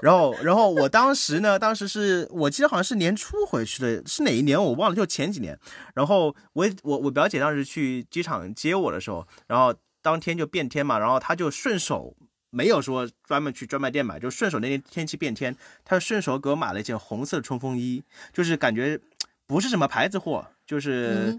[0.00, 5.58] 然后然后我当时呢，当时是我记得好像是年初回去的，是哪一年我忘了，就前几年。
[5.94, 12.14] 然后我我我表姐当时去机场接我的时候，然后当天就变天嘛，然后她就顺手。
[12.54, 19.00] 没有说专门去专卖店买，就顺手那天天气变天，他顺手给我买了一件红色冲锋衣，就是感觉
[19.46, 21.38] 不是什么牌子货，就是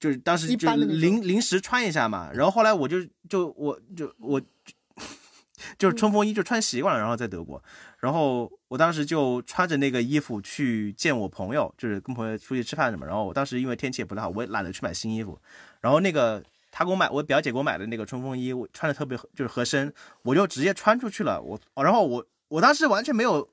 [0.00, 2.30] 就是当时就临临时穿一下嘛。
[2.32, 2.96] 然后后来我就
[3.28, 4.40] 就我就我
[5.78, 7.62] 就是冲锋衣就穿习惯了，然后在德国，
[8.00, 13.06] 然后我当时就穿着那个衣服去见我朋友，就是跟朋友出去吃饭什么。
[13.06, 15.38] 然后我当时因为天气也不太好，我也懒得去买新衣服，
[15.80, 21.40] 然后那个他给我买，我表姐给我买的那个冲锋衣，我穿的特别就是合身，我就直接穿出去了。
[21.40, 23.46] 我然后我我当时完全没有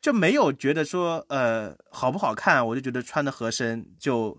[0.00, 4.36] 就没有觉得说呃好不好看，我就觉得穿的合身就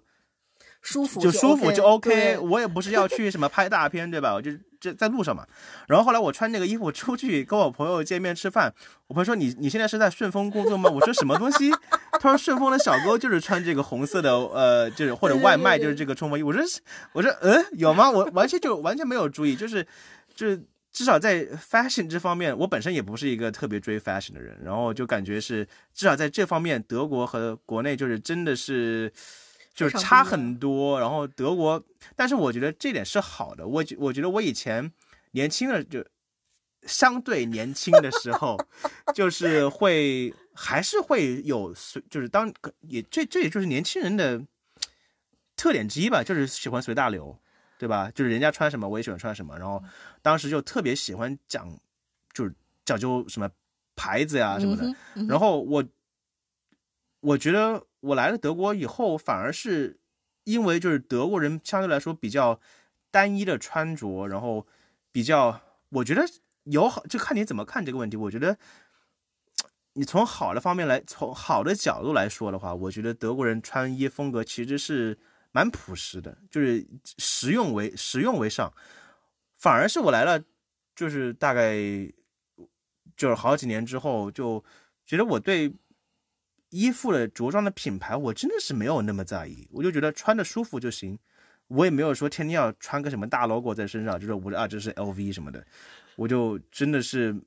[0.81, 2.37] 舒服就舒服就 OK。
[2.43, 4.33] 我也不是要去什么拍大片，对吧？
[4.33, 5.45] 我就这在路上嘛。
[5.87, 8.73] 然后后来我穿那个衣服出去跟我朋友见面吃饭，
[9.07, 10.89] 我朋友说你你现在是在顺丰工作吗？
[10.89, 11.71] 我说什么东西？
[12.19, 16.43] 他说顺丰的小哥就是穿这个红色的，呃，就是或者外卖就是这个冲锋衣。
[16.43, 16.61] 我说
[17.13, 18.09] 我说嗯有吗？
[18.09, 19.85] 我完全就完全没有注意，就是
[20.33, 20.61] 就是
[20.91, 29.11] 至少在 fashion 这方面，我本身也不是一个特别追 fashion 的人，然后就感觉是至少在这方面，德国和国内就是真的是。
[29.79, 31.81] 就是差很多，然后德国，
[32.13, 33.65] 但是我觉得这点是好的。
[33.65, 34.91] 我觉我觉得我以前
[35.31, 36.05] 年轻的就
[36.81, 38.57] 相对年轻的时候，
[39.15, 44.45] 就是会还是会有随，就是当也这这也就是年轻人的
[45.55, 47.39] 特点之一吧，就是喜欢随大流，
[47.77, 48.11] 对吧？
[48.13, 49.81] 就是人家穿什么我也喜欢穿什么，然后
[50.21, 51.73] 当时就特别喜欢讲，
[52.33, 53.49] 就是讲究什么
[53.95, 54.93] 牌子呀什么的。
[55.29, 55.81] 然后我
[57.21, 59.99] 我觉得我来了德国以后，反而是
[60.43, 62.59] 因为就是德国人相对来说比较
[63.11, 64.65] 单一的穿着，然后
[65.11, 66.25] 比较，我觉得
[66.63, 68.15] 有好就看你怎么看这个问题。
[68.15, 68.57] 我觉得
[69.93, 75.17] 你从好的方面来，从好的角度来说的话，我觉得德国人穿衣风格其实是
[75.51, 78.71] 蛮朴实的，就是实用为实用为上。
[79.57, 80.41] 反而是我来了，
[80.95, 81.75] 就是大概
[83.17, 84.63] 就是好几年之后，就
[85.03, 85.73] 觉得我对
[86.69, 91.17] 衣服的着装的品牌，我真的是没有那么在意，我就觉得穿的舒服就行。
[91.67, 95.63] 我也没有说天天要穿个什么大 logo 在身上，就是我的啊这是 LV 什么的，
[96.15, 97.39] 我就真的是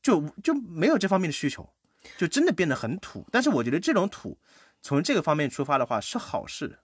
[0.00, 1.68] 就就没有这方面的需求，
[2.16, 3.26] 就真的变得很土。
[3.32, 4.38] 但是我觉得这种土
[4.80, 6.78] 从这个方面出发的话是好事，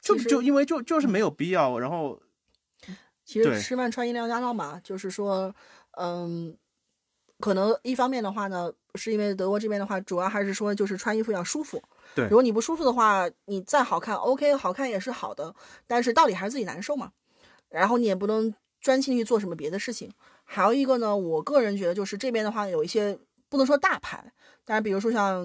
[0.00, 2.22] 就就因为就就是没有必要，然后
[3.26, 5.54] 其实吃饭穿衣量加上嘛，就是说，
[5.98, 6.56] 嗯，
[7.42, 11.82] 可能一方面的话呢，是因为德国这边的话，主要还是说就是穿衣服要舒服。
[12.14, 15.52] 对如果你不舒服的话，你再好看，OK，好看也是好的，
[15.86, 17.10] 但是到底还是自己难受嘛。
[17.68, 20.10] 然后你也不能专心去做什么别的事情。
[20.44, 24.32] 还有一个呢，我个人觉得就是这边的话有一些不能说大牌，
[24.64, 25.44] 但是比如说像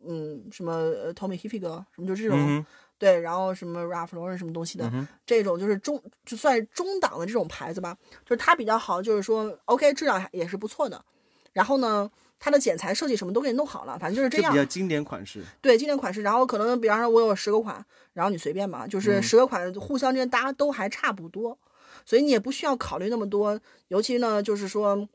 [0.00, 2.38] 嗯什么呃 Tommy Hilfiger 什么就这种。
[2.38, 2.64] 嗯
[2.98, 11.04] 对，然后什么 Ralph Lauren 什么东西的，嗯这种就是中就算是中档的这种牌子吧，就是它比较好，就是说 OK 质量也是不错的。
[11.52, 14.58] 然后呢，它的剪裁设计什么都给你弄好了，反正就是这样比。
[14.58, 16.22] 较经典款式，对，经典款式。
[16.22, 21.58] 然后可能比方说我有十个款，然后你随便嘛，就是嗯十个款互相之间搭都还差不多，
[22.04, 23.60] 所以你也不需要考虑那么多。
[23.88, 25.08] 尤其呢，就是说。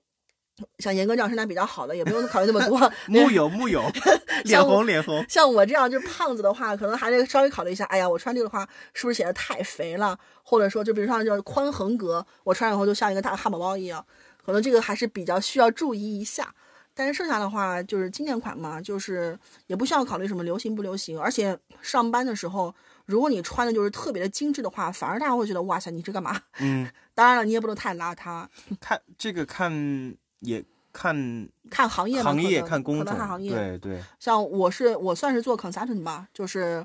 [0.80, 2.91] 像严哥这样身材比较好的，也不用考虑那么多。
[3.06, 3.80] 木有木有，
[4.43, 5.23] 脸红脸红。
[5.30, 7.86] 像我这样就是胖子的话，可能还得稍微考虑一下。
[7.86, 10.17] 哎呀，我穿这个的话，是不是显得太肥了？
[10.41, 14.04] 或者说，就比如说叫宽横格，我穿上以后就像一个大汉堡包一样，
[14.47, 16.55] 可能这个还是比较需要注意一下。
[16.93, 21.19] 但是剩下的话就是经典款嘛，就是也不需要考虑什么流行不流行。
[21.19, 22.73] 而且上班的时候，
[23.05, 26.41] 如果你穿的就是特别的精致的话，反而大家会觉得哇塞，你这干嘛？
[26.60, 28.47] 嗯， 当然了，你也不能太邋遢，
[28.81, 33.51] 看这个看也看看行业嘛，行业看工种能看行业。
[33.51, 36.83] 对对，像我是我算是做 consultant 吧，就是，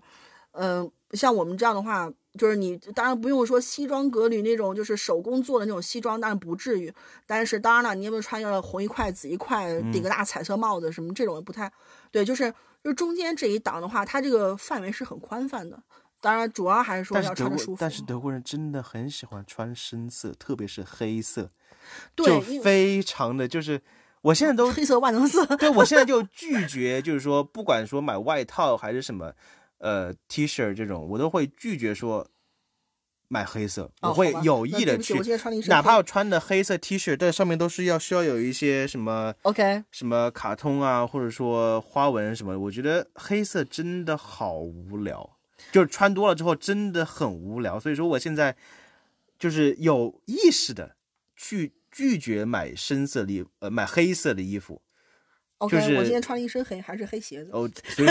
[0.50, 6.92] 嗯、像我们这样的话，就是你当然不用说西装革履那种，就是手工做的那种西装，当然不至于。
[7.26, 11.70] 但是当然了，你有没有穿个红一块紫一块，顶个大彩色帽子什么这种也不太
[12.10, 12.24] 对。
[12.24, 15.82] 就是就中间这一档的话，它这个范围是很宽泛的。
[16.20, 17.76] 当然，主要还是说要穿的舒服。
[17.80, 21.50] 但是德国人真的很喜欢穿深色，特别是黑色，
[22.14, 23.82] 对，就非常的就是，
[24.20, 25.44] 我现在都黑色万能色。
[25.56, 29.32] 对我现在就拒绝，就是说不管说买外套还是什么，
[29.82, 32.26] 呃 T 恤这种，我都会拒绝说
[33.26, 35.14] 买黑色，哦我会有意的去
[35.66, 45.38] 哪黑怕我穿的黑色 T 恤，但上面都是要需要有一些什么 OK，什么卡通啊，或者说花纹什么，我觉得黑色真的好无聊，
[45.72, 47.80] 就是穿多了之后真的很无聊。
[47.80, 48.56] 所以说我现在
[49.38, 50.96] 就是有意识的
[51.34, 54.80] 去拒绝买深色的衣呃买黑色的衣服
[55.58, 57.50] OK，、就是我今天穿了一身黑，还是黑鞋子。
[57.52, 58.08] 哦，所以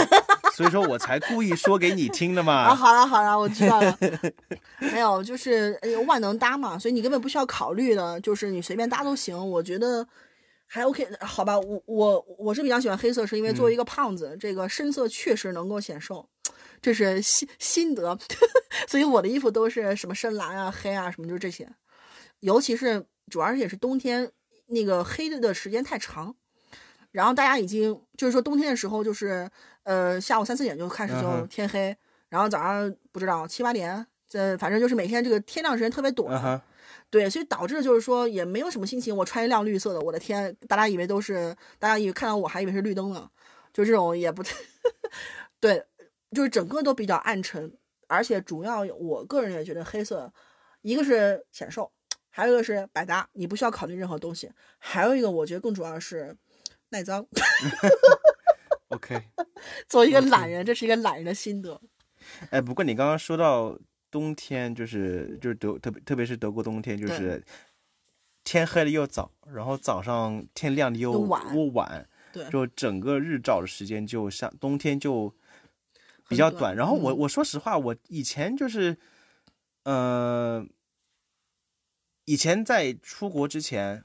[0.54, 3.98] 所以说我才故意说给你听的嘛啊，好了好了，我知道了。
[4.78, 9.34] 没有，就是呃万能搭嘛，所以你根本不需要考虑的，就是你随便搭都行。
[9.50, 10.06] 我觉得
[10.66, 11.58] 还 OK，好吧。
[11.58, 16.28] 我我我是比较喜欢黑色，是因为作为一个胖子，这个深色确实能够显瘦，
[16.82, 18.18] 这是心心得。
[18.88, 21.68] 所以我的衣服都是什么深蓝啊、黑啊什么，就是这些。
[22.40, 24.30] 尤其是主要是也是冬天，
[24.66, 26.34] 那个黑的时间太长。
[27.12, 29.48] 然后大家已经就是说冬天的时候，就是
[29.84, 31.96] 呃下午三四点就开始就天黑，
[32.28, 36.60] 然后早上不知道七八点这，反正就是每天这个天亮时间特别短，
[37.10, 39.14] 对，所以导致就是说也没有什么心情。
[39.14, 43.30] 我穿一辆绿色的，我的天，大家以为都是，大家以为看到我还以为是绿灯呢，
[43.72, 44.42] 就这种也不
[45.60, 45.84] 对，
[46.34, 47.70] 就是整个都比较暗沉，
[48.08, 50.32] 而且主要我个人也觉得黑色，
[50.80, 51.92] 一个是显瘦，
[52.30, 56.34] 还有一个是百搭，你不需要考虑任何东西，还有一个我觉得更主要的是
[56.92, 57.26] 耐脏。
[58.88, 59.20] OK，
[59.88, 61.80] 作为一个懒人，这是一个懒人的心得。
[62.50, 63.76] 哎，不过你刚刚说到
[64.10, 67.42] 冬天，就是就是德特别特别是德国冬天，就是
[68.44, 75.34] 天黑的又早，然后早上天亮的又又晚又晚，对，就整个日照的时间就像冬天就
[76.28, 78.98] 比较很短然后我嗯我说实话，我以前就是，
[79.84, 80.66] 呃，
[82.26, 84.04] 以前在出国之前，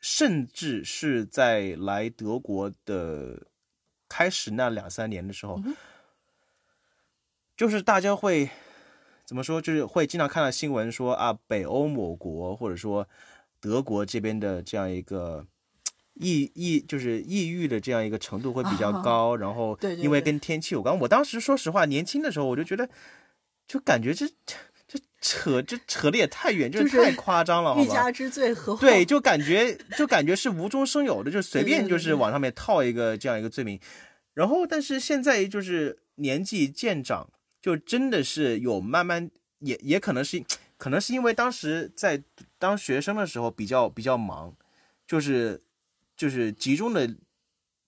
[0.00, 3.46] 甚至是在来德国的
[4.08, 5.76] 开始那两三年的时候，嗯
[7.56, 8.48] 就是大家会
[9.24, 13.08] 怎么说，就是会经常看到新闻说啊，北欧某国或者说
[13.60, 15.46] 德国这边的这样一个。
[16.20, 20.98] 抑抑就是抑郁的这样一个程度会比较啊 高，然后因为跟天气有关。
[20.98, 22.90] 我当时说实话，年轻的时候我就觉得，
[23.68, 24.26] 就感觉这
[25.20, 27.82] 扯这扯的也太远，就就是太夸张了，好吧？
[27.82, 33.78] 欲加之罪，何患对，就感觉就感觉是无中生有的，就随便就是往上面套一个这样一个罪名。
[34.34, 37.28] 然后，但是现在就是年纪渐长，
[37.60, 40.42] 就真的是有慢慢也也可能是
[40.76, 42.22] 可能是因为当时在
[42.58, 44.54] 当学生的时候比较比较忙，
[45.06, 45.62] 就是
[46.16, 47.10] 就是集中的。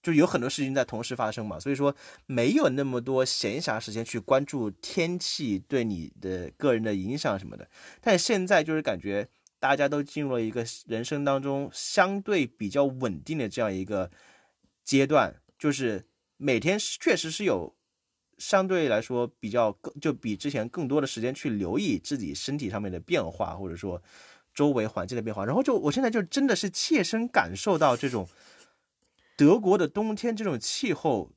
[0.01, 1.95] 就有很多事情在同时发生嘛，所以说
[2.25, 7.69] 没有那么多闲暇时间去关注天气对你的个人的影响什么的。
[8.01, 9.27] 但现在就是感觉
[9.59, 14.09] 大家都进入了一个人生当中相对比较稳定的这样一个
[14.83, 17.75] 阶段，就是每天确实是有
[18.39, 24.01] 相对来说比较更就比之前更多的时间去留意自己身体上面的变化，或者说
[24.51, 25.45] 周围环境的变化。
[25.45, 28.27] 然后就我现在就真的是切身感受到这种
[29.41, 31.31] 德国的冬天这种气候，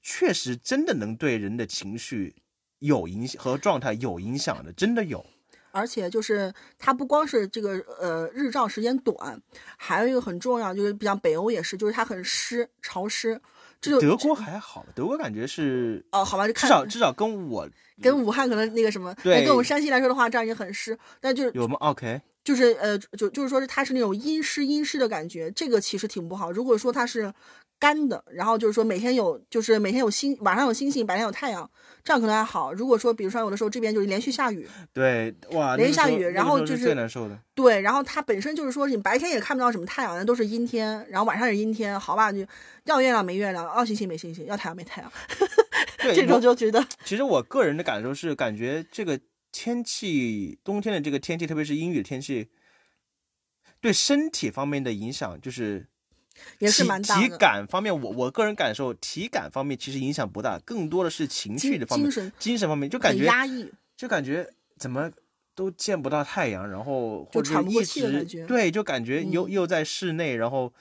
[0.00, 2.36] 确实真的能对人的情绪
[2.78, 5.26] 有影响和状态有影响的，真的有。
[5.72, 9.42] 而且就是它不光是这个呃日照时间短，
[9.76, 13.40] 还有一个很重要，就是像北欧也是，就是它很湿潮湿。
[13.80, 17.68] 这就德国还好，德国感觉是哦，好吧，就至少至少跟我
[18.00, 20.96] 跟武汉可能那个什么，对跟我们山西来说的话，这样已经很湿。
[21.20, 26.50] 但就是有吗？OK，就是呃，就就是说是它是那种阴湿阴湿的感觉，这个其实挺不好。
[26.50, 27.30] 如果说它是
[27.78, 31.70] 干的，然后就是说每天有，就是每天有星，晚上有星星，白天有太阳，
[32.02, 32.72] 这样可能还好。
[32.72, 37.38] 如果说比如说有的时候这边就是连续下雨，对，哇，连续下雨然后就是最难受的。
[37.54, 42.38] 对，然后它本身就是说你白天也看不到什么太阳，都是阴天，然后晚上也是阴天，好吧，就
[42.84, 45.12] 要月亮没月亮，要星星没星星，要太阳没太阳，
[46.00, 49.20] 对，这种我就觉得其实我个人的感受是，感觉这个
[49.50, 52.48] 天气，冬天的这个天气，特别是阴雨的天气，
[53.80, 55.86] 对身体方面的影响，就是
[56.58, 57.36] 也是体体蛮大的。
[57.38, 65.10] 感方面，我我个人感受，体感方面其实影响不大，更多的是情绪的方面精，神精神方面，就感觉压抑，就感觉怎么
[65.54, 70.74] 都见不到太阳，然后或者一直对，就感觉又、嗯又在室内，然后就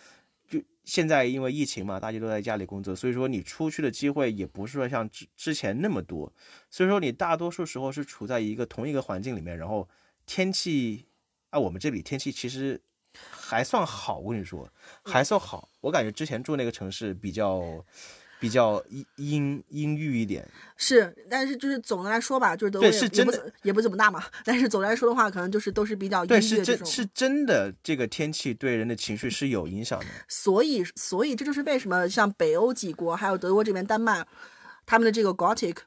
[0.88, 6.32] 现在因为疫情嘛，大家都在家里工作，所以说你出去的机会也不是说像之之前那么多，
[6.70, 9.86] 所以说你大多数时候是处在一个同一个环境里面，然后
[10.26, 11.06] 天气
[11.50, 12.82] 啊，我们这里天气其实
[13.30, 14.72] 还算好，我跟你说
[15.04, 17.86] 还算好，我感觉之前住那个城市比较
[18.40, 23.32] 比较阴阴阴郁一点，是，但是就是总的来说吧，就是德国也也不
[23.64, 26.86] 也不怎么大嘛， 但是总的来说的话，可能就是都是比较阴对，郁的这种。
[26.86, 30.06] 是真是真的，这个天气对人的情绪是有影响的。
[30.28, 34.26] 所以，所以这就是为什么像北欧几国，还有德国这边丹麦，
[34.86, 35.78] 他们的这个 Gothic，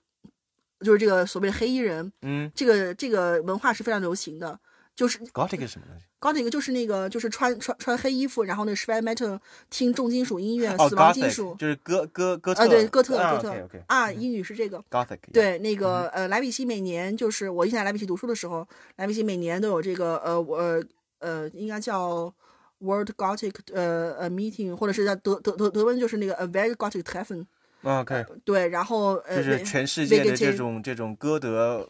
[0.81, 4.59] 就是这个所谓的黑衣人，嗯这个这个文化是非常流行的。
[4.95, 9.39] 就是，Gothic 是什么东西？Gothic 就是那个就是穿穿穿黑衣服，然后那 s h v e metal
[9.71, 14.83] 听重金属音乐、哦死亡金属就是哥哥哥特啊，对，哥特啊哥特啊，英语是这个。
[14.91, 18.67] Gothic 对，那个嗯呃，莱比锡每年就是我以前在莱比锡读书的时候，
[18.97, 20.83] 莱比锡每年都有这个呃我呃
[21.21, 22.33] 呃应该叫
[22.81, 27.47] World Gothic 呃呃 meeting，或者是叫德德德德文就是那个 A Very Gothic Treffen。
[27.83, 31.89] OK，对，然后呃就是全世界的这种这种歌德呃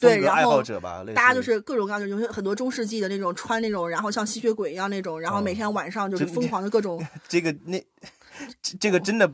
[0.00, 0.62] 对然后
[1.14, 7.04] 大家就是各种各样的，有很多中世纪的那种穿那种，然后像吸血鬼一样那种，然后每哦天晚上就是疯狂的各种。
[7.28, 7.82] 这个那
[8.62, 9.30] 这这个真的，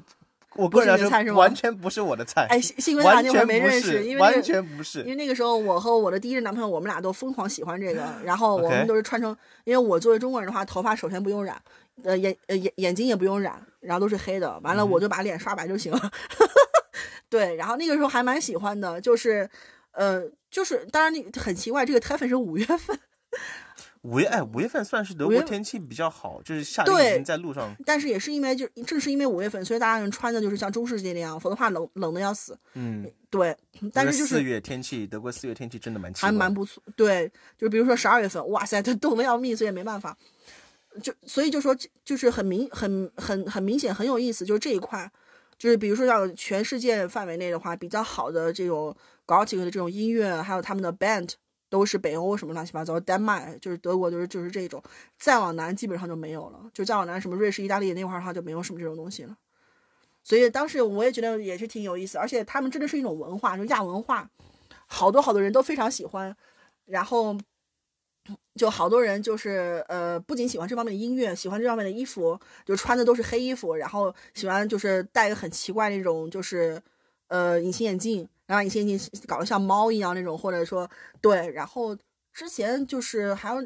[0.57, 11.61] 我个人来说你的菜是吗完全不是我的菜，哎，幸幸亏那会儿没认识，因为那完个全不是因为那个时候我和我的第一任男朋友，我们俩都疯狂喜欢这个， 然后我们都是穿成，因为我作为中国人的话，头发首先不用染，
[12.05, 16.11] 呃眼呃眼眼睛也不用染，然后都是黑的，完了嗯我就把脸刷白就行了。
[17.31, 19.49] 对，然后那个时候还蛮喜欢的，就是
[19.93, 22.99] 呃就是当然你很奇怪，这个 Typhoon 是五月份，
[24.03, 27.74] 五月哎，五月份算是德国天气比较好，就是夏天已对经在路上。
[27.84, 32.59] 但是也是因为就正是因为五月份，所以大家人穿的就是像中世纪那样，否则的话冷冷的要死。
[32.74, 33.57] 嗯，对，
[33.93, 36.82] 但是就是四月天气，德国四月天气真的蛮奇还蛮不错。
[36.97, 40.16] 对，就比如说十二月份，哇塞，它冻得要命，所以也没办法。
[41.03, 44.45] 就所以就说，就是很明、很、很、很明显，很有意思。
[44.45, 45.09] 就是这一块，
[45.61, 48.96] 就是比如说像全世界范围内的话，比较好的这种
[49.26, 51.34] Gothic 的这种音乐，还有他们的 band，
[51.68, 54.82] 都是北欧什么乱七八糟，丹麦就是德国，就是就是这种。
[55.18, 59.36] 再往南基本上就没有了，就再往南什么瑞士、意大利那块儿的话就没有什么这种东西了。
[60.24, 64.30] 所以当时我也觉得也是挺有意思，而且他们真的是一种文化，就亚文化，
[64.86, 66.34] 好多好多人都非常喜欢。
[66.86, 67.36] 然后
[68.55, 76.81] 就好多人就是呃，不仅喜欢这方面的音乐，喜欢这方面的衣服，就穿的都是黑衣服，然后喜欢就是戴一个很奇怪那种就是
[77.28, 80.89] 呃隐形眼镜，然后隐形眼镜搞得像猫一样那种，或者说
[81.20, 81.97] 对，然后
[82.33, 83.61] 之前就是还有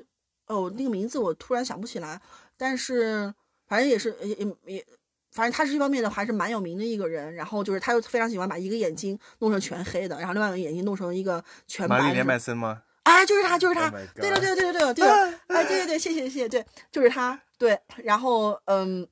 [0.47, 2.21] 哦那个名字我突然想不起来，
[2.57, 3.33] 但是
[3.67, 4.87] 反正也是也也也。
[5.33, 12.03] 反正他是这方面的还是蛮有名的一个人，然后就是他又非常喜欢把一个眼睛弄成全黑的，然后另外一个眼睛弄成一个全白的。
[12.05, 12.83] 玛丽莲麦森吗？
[13.05, 15.09] 哎，就是他，就是他 Oh my 对了对对对对对，
[15.49, 19.07] 哎，对对对，谢谢谢谢，对，就是他，对，然后嗯，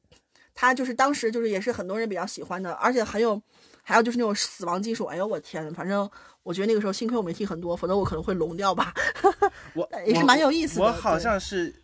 [0.54, 3.40] 他就是当时就是也是很多人比较喜欢的，而且很有，
[3.82, 6.10] 还有就是那种死亡金属，哎呦我天，反正
[6.42, 8.94] 我觉得那个时候幸亏我没听很多，否则我可能会聋掉吧。
[9.74, 11.74] 我也是蛮有意思的我好像是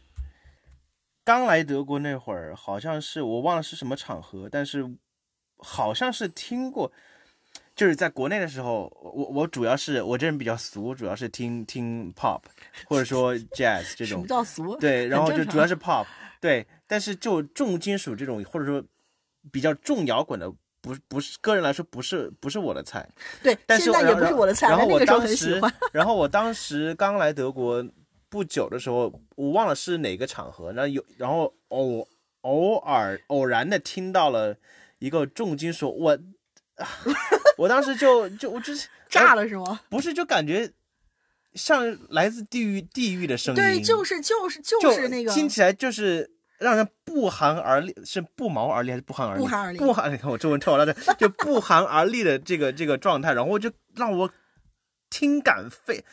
[1.24, 4.96] 刚来德国那会儿，好像是我忘了是什么场合，但是
[5.58, 6.90] 好像是听过。
[7.78, 12.40] 就是在国内的时候，我我主要是我这人比较俗，主要是听听 pop
[12.86, 14.76] 或者说 jazz 这种什么，叫俗？
[14.78, 16.04] 对，然后就主要是 pop，
[16.40, 18.82] 对，但是就重金属这种或者说
[19.52, 23.08] 比较重摇滚的，不不是个人来说不是不是我的菜，
[23.44, 25.60] 对，但是现在也不是我的菜，然后我当时
[25.92, 27.86] 然后我当时刚来德国
[28.28, 32.08] 不久的时候，我忘了是哪个场合，然后有，然后偶
[32.40, 34.56] 偶尔偶然的听到了
[34.98, 36.18] 一个重金属，我，
[36.74, 36.86] 啊
[37.58, 39.80] 我当时就就我就是 炸了是吗？
[39.90, 40.70] 不是就感觉
[41.54, 49.40] 像来自地狱地狱的声音，对，就是就是就就是那个听起来就是让人不寒而栗，是不毛而栗还是不寒而栗？
[49.40, 54.30] 不寒而栗不寒， 你看我中文跳了，就不寒而栗的这个这个状态，然后就让我
[55.10, 56.04] 听感非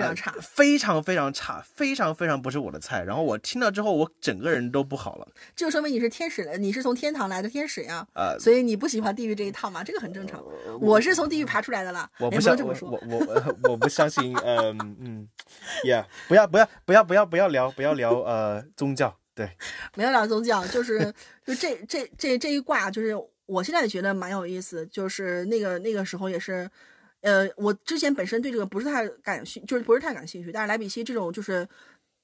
[0.00, 0.30] 非常差。
[0.32, 3.02] 呃非常非常差，非常非常不是我的菜。
[3.04, 5.28] 然后我听到之后，我整个人都不好了。
[5.54, 10.42] 这就说明你是天使的，你是从天堂来的天使呀，呃所以你不喜欢地狱这一套嘛，这个很正常。
[10.80, 12.90] 我是从地狱爬出来的啦，我不相我能这么说。
[12.90, 15.28] 我我我我不相信，嗯嗯
[15.84, 19.50] ，Yeah，不要不要不要不要不要聊不要聊呃宗教，对，
[19.96, 21.12] 没有聊宗教，就是
[21.44, 23.14] 就这这这这一卦，就是
[23.46, 24.86] 我现在也觉得蛮有意思。
[24.86, 26.68] 就是那个那个时候也是，
[27.20, 31.68] 呃，我之前本身对这个不是太感兴，就是不是太感兴趣，但是莱比锡这种就是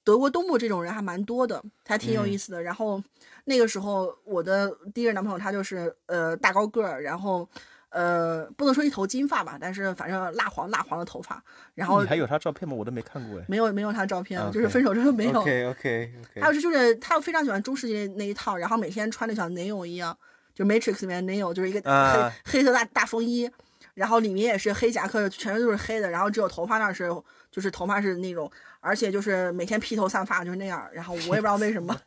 [0.03, 2.63] 德国东部这种人还蛮多的，还挺有意思的。
[2.63, 3.03] 然后
[3.45, 7.49] 那个时候我的第一任男朋友他就是呃大高个儿，然后。
[7.91, 11.41] 呃，不能说一头金发吧，但是反正蜡黄蜡黄的头发，
[11.77, 12.75] 然后你还有他照片吗？
[12.75, 13.45] 我都没看过哎。
[13.47, 15.41] 没有没有他照片就是分手之后没有。
[15.41, 16.41] OK OK OK。
[16.41, 20.19] 还有是就是他非常喜欢中世纪那一套，然后每天穿的像雷欧一样，
[20.53, 23.49] 就 Matrix 里面雷欧就是一个黑、啊黑色大大风衣，
[23.95, 27.09] 然后里面也是黑夹克，全都是黑的，然后只有头发那儿是
[27.51, 31.99] 就是头发是那种，而且就是每天披头散发就是那样，然后我也不知道为什么，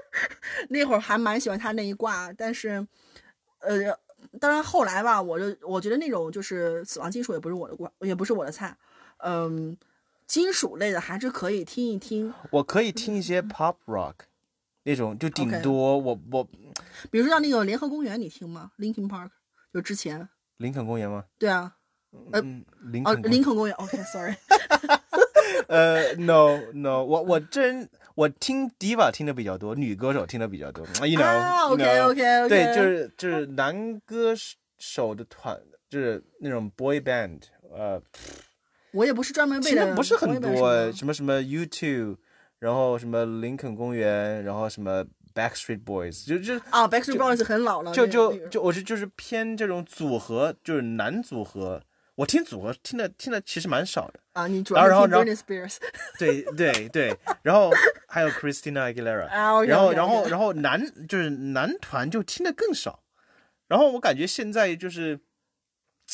[0.70, 2.86] 那会儿还蛮喜欢他那一挂，但是
[3.60, 3.96] 呃。
[4.40, 8.74] 当然，后来吧，我就我觉得那种就是死亡金属也不是我的挂，也不是我的菜，
[9.18, 9.76] 嗯，
[10.26, 14.14] 金属类的还是可以听一听，我可以听一些 pop rock
[14.84, 16.42] 那种，就顶多我我
[17.10, 19.28] 比如说像那个联合公园，你听吗？Linkin Park，
[19.72, 20.26] 就之前，
[20.58, 21.24] 林肯公园吗？
[21.38, 21.74] 对啊，
[22.32, 24.34] 呃嗯，林哦，林肯公园，OK，Sorry，、
[25.68, 34.32] 呃，no no，我我真我听 diva 听的比较多，女歌手听的比较多，you know，啊 you，OK know OK OK，对，就是就是男歌
[34.78, 37.40] 手的团，就是那种 boy band，
[37.72, 38.00] 呃，
[38.92, 41.12] 我也不是专门为听了，的不是很多，什么。
[41.12, 42.16] 什么 YouTube，
[42.60, 45.04] 然后什么林肯公园，然后什么
[45.34, 51.82] Backstreet Boys，就就啊，Backstreet Boys 很老了，就就就我是就是偏这种组合，就是男组合，
[52.14, 54.20] 我听组合听的听的其实蛮少的。
[54.34, 55.76] 啊，你主要是听然后然后 Britney Spears
[56.18, 57.70] 对对对，然后
[58.08, 59.28] 还有 Christina Aguilera，
[59.66, 63.02] 然后然后然后男就是男团就听的更少，
[63.68, 65.20] 然后我感觉现在就是，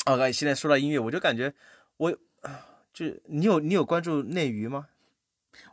[0.05, 1.53] 哦，现在说到音乐，我就感觉
[1.97, 2.11] 我
[2.41, 4.87] 啊，就是你有你有关注内娱吗？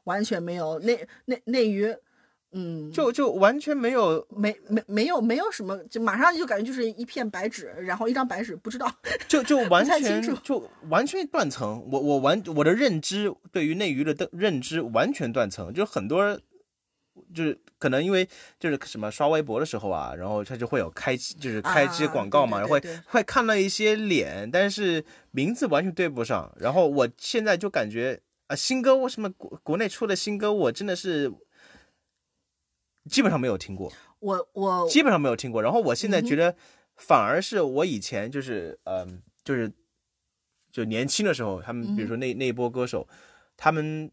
[0.05, 1.95] 完全没有内内内娱，
[2.53, 8.91] 嗯，就就完全没有，没没没有没有什么，就马上就感觉就是一片白纸，然后一张白纸，不知道。
[9.29, 11.87] 就就完全就完全断层。
[11.93, 16.41] 我我完我的认知对于内娱的的认知完全断层，就很多
[17.35, 18.27] 就是可能因为
[18.59, 26.51] 就是什么刷微博的时候啊，然后他就会有开机就是开机啊广告嘛，然后会对对对会看到一些脸，但是名字完全对不上。
[26.59, 31.31] 然后我现在就感觉啊、新歌为什么国国内出的新歌，我真的是
[33.09, 33.93] 基本上没有听过。
[34.21, 35.63] 我我基本上没有听过。
[35.63, 36.55] 然后我现在觉得，
[36.97, 39.73] 反而是我以前就是，嗯、就是
[40.71, 43.09] 就年轻的时候，他们比如说那、那一波歌手，
[43.57, 44.11] 他们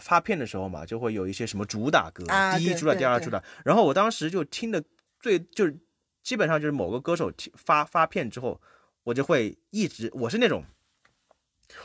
[0.00, 3.42] 发片的时候嘛，就会有一些什么主打歌，啊第一主打、第二主打。
[3.64, 4.82] 然后我当时就听的
[5.20, 5.78] 最就是
[6.22, 8.60] 基本上就是某个歌手听发发片之后，
[9.02, 10.64] 我就会一直我是那种。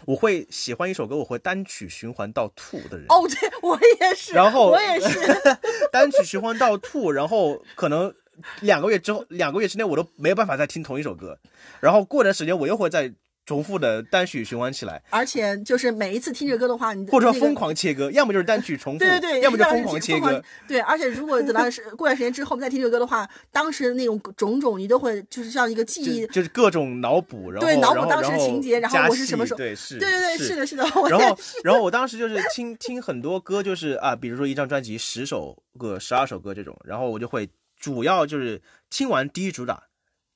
[0.06, 3.06] 我会喜欢一首歌，我会单曲循环到吐的人。
[3.10, 5.20] 哦，对我也是，然后我也是，
[5.92, 8.14] 单曲循环到吐，然后可能
[8.62, 11.38] 两个月之后，两个月之内我都没有办法再听同一首歌，
[11.80, 13.14] 然后过段时间我又会再
[13.48, 20.44] 重复的单曲循环起来，而且就是每一次听这歌的话，你那个或者说疯狂切歌，要么就是单曲重复，对对对，要么就疯狂切歌。。
[20.68, 26.34] 对，而且如果等到是 过段时间之后，我们再听这个歌的话，当时那种种种，你都会就是像一个记忆就。
[26.34, 30.84] 就是各种脑补，然后对脑补当时的情节然后我是什么时候对是，对对对，是是的，是的。
[30.96, 39.84] 我然后，然后我当时就是听听很多歌，就是啊，比如说一张专辑十首歌、十二首歌这种，然后我就会主要就是听完第一主打，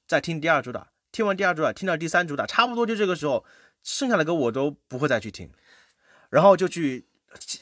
[0.08, 3.46] 再听第二主打，听完第二主打，听到第三主打，差不多就这个时候，
[3.84, 5.50] 剩下的歌我都不会再去听，
[6.30, 7.06] 然后就去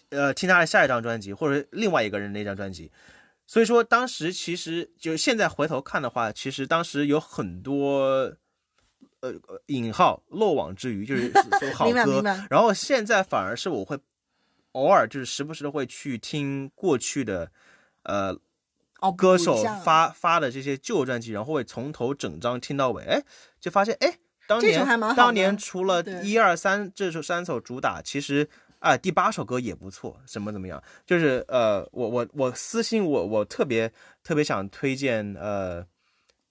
[0.10, 2.92] 呃听他的下一张专辑，或者另外一个人的那张专辑。
[3.48, 8.36] 所以说，当时其实就现在回头看的话，其实当时有很多
[9.22, 12.48] 呃呃引号漏网之鱼，就是说好歌明白明，白。
[12.52, 13.98] 然后现在反而是我会
[14.74, 17.52] 偶尔就是时不时的会去听过去的
[18.04, 18.38] 呃
[19.02, 23.24] 哦，歌手发发的这些旧专辑，然后会从头整张听到尾，哎，
[23.60, 24.86] 就发现哎，当年
[25.16, 30.82] 当年除了一二三这首三首主打，其实啊、第八首歌也不错，什么怎么样？
[31.06, 33.92] 就是呃，我我我私信我我特别
[34.24, 35.86] 特别想推荐呃，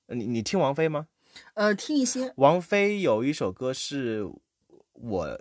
[0.08, 1.06] 你你听王菲吗？
[1.54, 4.28] 呃，听一些王菲有一首歌是
[4.92, 5.40] 我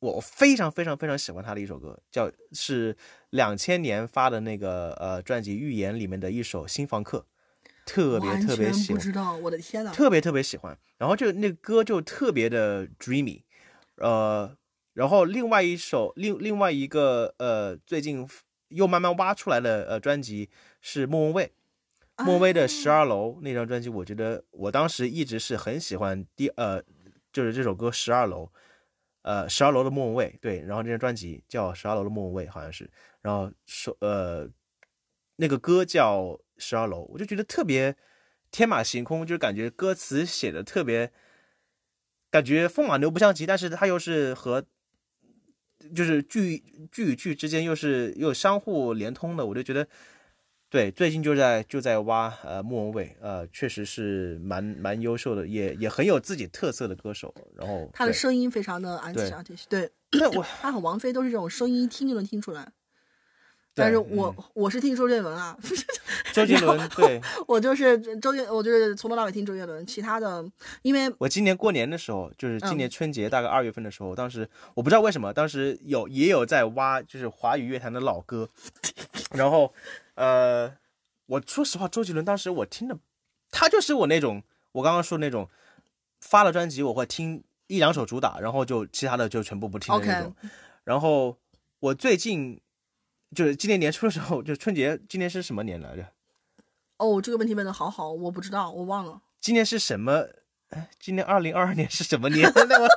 [0.00, 2.96] 我非常非常非常喜欢他的一首歌，叫是
[3.30, 7.26] 两千年发的那个呃专辑《预言》里面的一首《新房客》，
[7.86, 9.92] 特别特别喜欢，不知道，我的天呐！
[9.92, 10.76] 特别特别喜欢。
[10.98, 13.42] 然后就那个歌就特别的 dreamy，
[13.96, 14.56] 呃，
[14.94, 18.26] 然后另外一首另另外一个呃最近
[18.68, 21.52] 又慢慢挖出来的呃专辑是莫文蔚。
[22.24, 26.82] 莫文蔚的《十二楼》那张专辑，我觉得我当时一直是很喜欢第呃，
[27.32, 28.44] 就是这首歌《十二楼》，
[29.22, 32.90] 呃，《十二楼的莫文蔚》对，然后这张专辑叫《十二楼的莫文蔚》，好像是，
[33.20, 34.48] 然后说呃，
[35.36, 36.22] 那个歌叫
[36.58, 37.96] 《十二楼》，我就觉得特别
[38.50, 41.12] 天马行空，就是感觉歌词写的特别，
[42.30, 44.64] 感觉风马牛不相及，但是它又是和
[45.94, 49.86] 就是剧剧与剧之间又是又相互连通的，我就觉得。
[50.70, 57.34] 对，最近就在就在挖呃莫文蔚，呃，确实是蛮蛮优秀的，也也很有自己特色的歌手。
[57.56, 59.90] 然后他的声音非常的安静啊，对。
[60.10, 62.72] 对我他和王菲都是这种声音一听就能听出来。
[63.72, 65.56] 但是对我、我是听周杰伦啊，
[66.34, 70.44] 周杰伦，对我就是周杰，我就是从头到尾听周杰伦，其他的
[70.82, 78.48] 因为我今年过年的时候，就是今嗯年春节大概二月份的时候，当时我不知道为什么，当时有也有在挖就是华语乐坛的老歌，
[79.30, 79.72] 然后
[80.20, 80.76] 呃，
[81.24, 82.98] 我说实话，周杰伦当时我听的，
[83.50, 84.42] 他就是我那种
[84.72, 85.48] 我刚刚说的那种
[86.20, 90.34] 发了专辑我会听一两首主打，然后就其他的就全部不听的那种。
[90.84, 91.38] 然后
[91.78, 92.60] 我最近
[93.34, 96.06] 就是今年年初的时候，就春节，今年是什么年来着？
[96.98, 100.26] 哦，这个问题问的好好，我不知道，我忘了，今年是什么？
[100.68, 102.52] 哎，今年二零二二年是什么年？
[102.54, 102.88] 那 我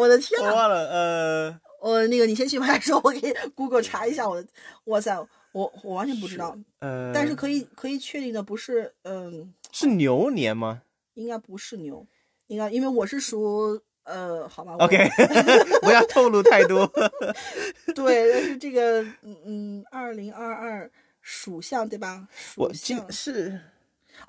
[0.00, 0.88] 我的天呐，我忘了。
[0.90, 4.48] 呃，我那个你先去拍的时候，我给 Google 查一下我的，
[4.86, 5.16] 哇塞，
[5.56, 10.82] 我我完全不知道，呃，但是可以可以确定的不是，嗯，是牛年吗
[11.14, 12.06] 应该不是牛，
[12.48, 13.80] 应该因为我是属。
[14.04, 14.96] 呃，好吧？OK，
[15.82, 16.86] 不要透露太多。
[17.92, 20.88] 对，但是这个，嗯嗯，二零二二
[21.20, 22.28] 属相对吧？
[22.56, 23.60] 我属相今是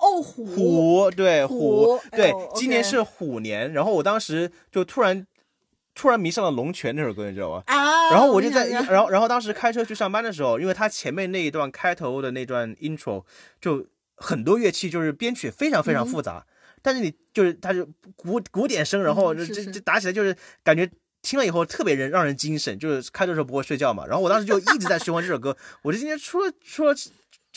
[0.00, 3.72] 哦虎虎，对虎虎，对哦，今年是虎年。
[3.72, 5.24] 然后我当时就突然
[5.98, 7.60] 突然迷上了《龙泉》这首歌，你知道吗？
[7.66, 13.24] 啊，然后我就在，然后然后当时开车去上班的时候，因为它前面那一段开头的那段 intro
[13.60, 13.84] 就
[14.14, 16.46] 很多乐器，就是编曲非常非常复杂，
[16.82, 17.84] 但是你就是它就
[18.14, 20.88] 古古典声，然后这这这打起来就是感觉
[21.20, 24.06] 听了以后特别人让人精神，就是开车的时候不会睡觉嘛。
[24.06, 25.56] 然后我当时就一直在循环这首歌。
[25.82, 26.94] 我就今天出了出了，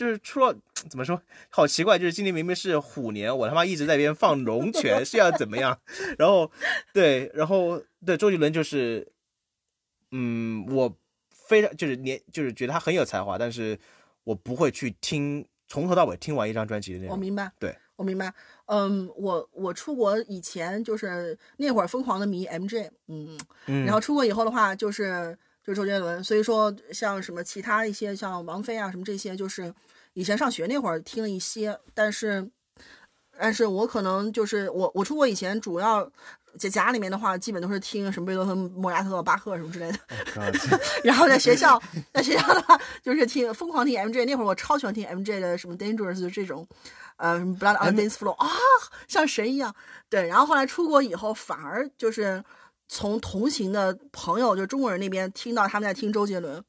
[0.01, 0.51] 就是出了
[0.89, 1.21] 怎么说？
[1.51, 5.79] 好奇怪，就是今年明明是虎年，我他妈一直在边放龙泉，是要怎么样？
[6.17, 6.51] 然后
[6.91, 9.07] 对，然后对周杰伦就是，
[10.09, 10.91] 嗯，我
[11.29, 13.77] 非常就是年就是觉得他很有才华，但是
[14.23, 17.11] 我不会去听从头到尾听完一张专辑的那种。
[17.13, 17.77] 我明白，对。
[17.97, 18.33] 我明白，
[18.65, 23.37] 嗯，我我出国以前就是那会儿疯狂的迷 MJ，嗯
[23.67, 29.73] 嗯，然后出国以后的话就是就周杰伦，所以说像什么其他一些像王菲啊什么这些，就是
[30.13, 32.49] 以前上学那会儿听了一些，但是
[33.39, 36.09] 但是我可能就是我我出国以前主要
[36.57, 39.99] 在家里面的话，基本都是听什么贝多芬、莫扎特、巴赫什么之类的，
[41.03, 41.81] 然后在学校
[42.13, 46.67] 在学校的话就是听疯狂听 MJ，那会儿我超喜欢听 MJ 的什么 Dangerous 就这种。
[47.17, 48.49] 呃，什么 Blood on Dance Floor 啊，
[49.07, 49.75] 像神一样。
[50.09, 52.43] 对，然后后来出国以后，反而就是
[52.93, 56.61] 从同行的朋友，就中国人那边听到他们在听周杰伦，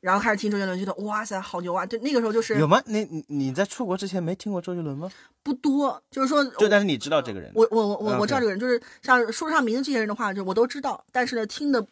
[0.00, 1.86] 然后开始听周杰伦，觉得哇塞，好牛啊！
[1.86, 2.78] 就那个时候就是有吗？
[2.84, 5.10] 你你你在出国之前没听过周杰伦吗？
[5.42, 11.86] 不多，就是说，就但是你知道这个人，我我我我我知道这个人，就是像说上名字这些人的话，就我都知道，但是呢，听的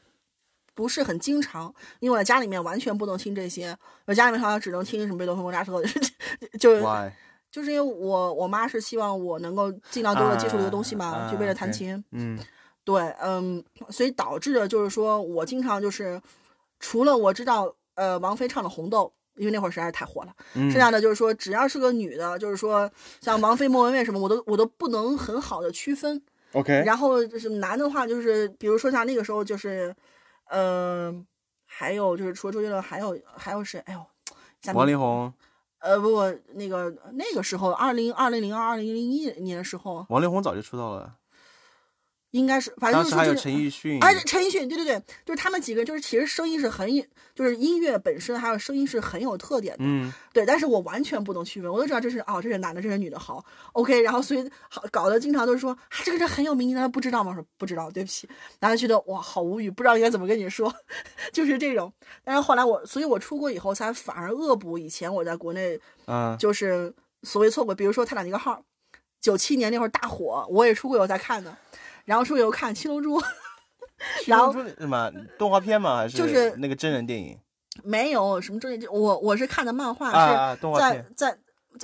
[0.74, 5.82] 不是很经常，因为我在家里面完全不能听这些，我家里面好像只能听什么贝多芬、莫扎特，
[6.60, 6.78] 就。
[7.50, 12.04] 就是因为我我妈是希望我能够尽量多的接触这个东西嘛，就为了弹琴。
[12.10, 12.36] 嗯，
[12.84, 16.20] 对，嗯，所以导致的就是说我经常就是
[16.78, 26.22] 除了我知道呃王菲唱的《红豆》，因为那会儿实在是太火了，剩下的就是说只要是个女的，就是说像王菲、莫文蔚什么，我都我都不能很好的区分。
[26.52, 26.82] OK。
[26.84, 29.94] 然后就是男的话，就是比如说像那个时候就是
[30.50, 31.26] 嗯，
[31.66, 33.80] 还有就是除了周杰伦，还有还有谁？
[33.86, 34.06] 哎呦，
[34.74, 35.32] 王力宏。
[35.80, 36.22] 呃不不，
[36.54, 41.16] 那个那个时候，二零二零零二二零零一年的时候，王力宏早就出道了。
[42.34, 46.88] 应该是，反正就是还有陈奕迅，哎，陈奕迅，对对对，就是他们几个，就是其实声音是很，
[47.32, 57.32] 就是音乐本身还有声音是很有特点的，嗯，对，但是我完全不能区分，我都知道这是哦，这是男的，这是女的，好，OK，然后所以好搞得经常都是说啊，这个人很有名，你难道不知道吗？
[57.32, 58.28] 说不知道，对不起，
[58.58, 60.74] 然后觉得哇，好无语，不知道应该怎么跟你说，
[61.32, 61.92] 就是这种。
[62.24, 68.60] 但是后来我，所以我出国以后才反而恶补以前我在国内，嗯，就是所谓错过，比如说他俩那个号，
[69.20, 71.56] 九七年那会儿大火，我也出国以后才看的。
[72.04, 73.20] 然后说有看《七龙珠》，
[74.26, 75.96] 然后什么动画片吗？
[75.96, 77.38] 还是就是那个真人电影？
[77.82, 81.38] 没有什么真人，我我是看的漫画，是在在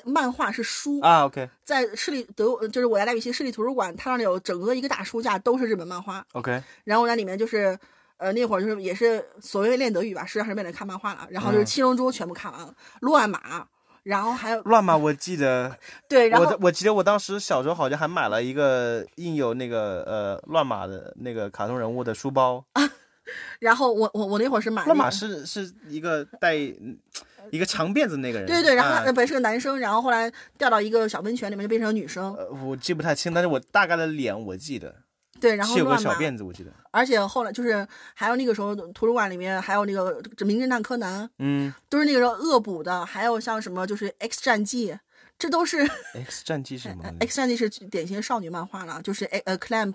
[0.05, 1.25] 漫画是书啊。
[1.25, 6.25] OK，在市立德就是我在莱比锡市立图书馆，它那里有整个一个大书架，都是日本漫画。
[6.35, 7.77] OK，然后我在里面就是
[8.19, 11.27] 呃那会儿就是也是所谓练德语吧，实际上是为了看漫画了。
[11.31, 12.69] 然后就是《七龙珠》全部看完了，
[13.01, 13.61] 《乱马》。
[14.03, 15.77] 然后还有乱马，我记得，
[16.09, 22.65] 对，然后我记得我当时小时候好像还买了一个印有那个呃乱马的那个卡通人物的书包。
[23.61, 32.35] 然后我我我那会儿是买乱马是是一个带一个长辫子那个人，对对，然后他本来是个男生，然后后来掉到一个小温泉里面就变成了女生。
[32.35, 34.93] 呃，我记不太清，但是我大概的脸我记得。
[35.41, 36.71] 对，然后是有个小辫子，我记得。
[36.91, 43.07] 而且后来就是还有那个时候图书馆里面还有那个《名侦探柯南》，嗯，都是那个时候恶补的。
[43.07, 44.93] 还有像什么就是《X 战记》，
[45.39, 45.79] 这都是
[46.15, 47.05] X 战记是什么？
[47.21, 49.95] X 战记是典型少女漫画了，就是 A 呃 Clamp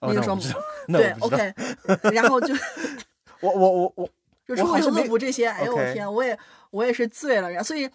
[0.00, 0.38] 那个时候，
[0.88, 1.54] 对，OK。
[2.12, 2.54] 然后就
[3.40, 4.08] 我我我我，
[4.46, 6.38] 就出国恶补这些，哎呦我天，我也
[6.70, 7.88] 我也是醉了，然后所以。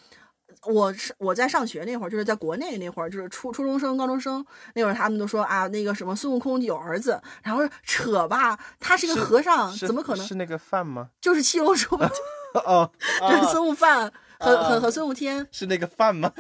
[0.68, 4.46] 我是我在上学那会儿，就是在国内那会儿，就是初初中生、高中生
[4.76, 11.10] 那会儿，他们都说啊，那个什么孙悟空有儿子，然后扯吧，他是个和尚，怎么可能是那个范吗？
[11.22, 11.96] 就是七龙珠
[12.66, 12.92] 哦，
[13.22, 16.32] 就是孙悟饭和和和孙悟天是那个饭吗？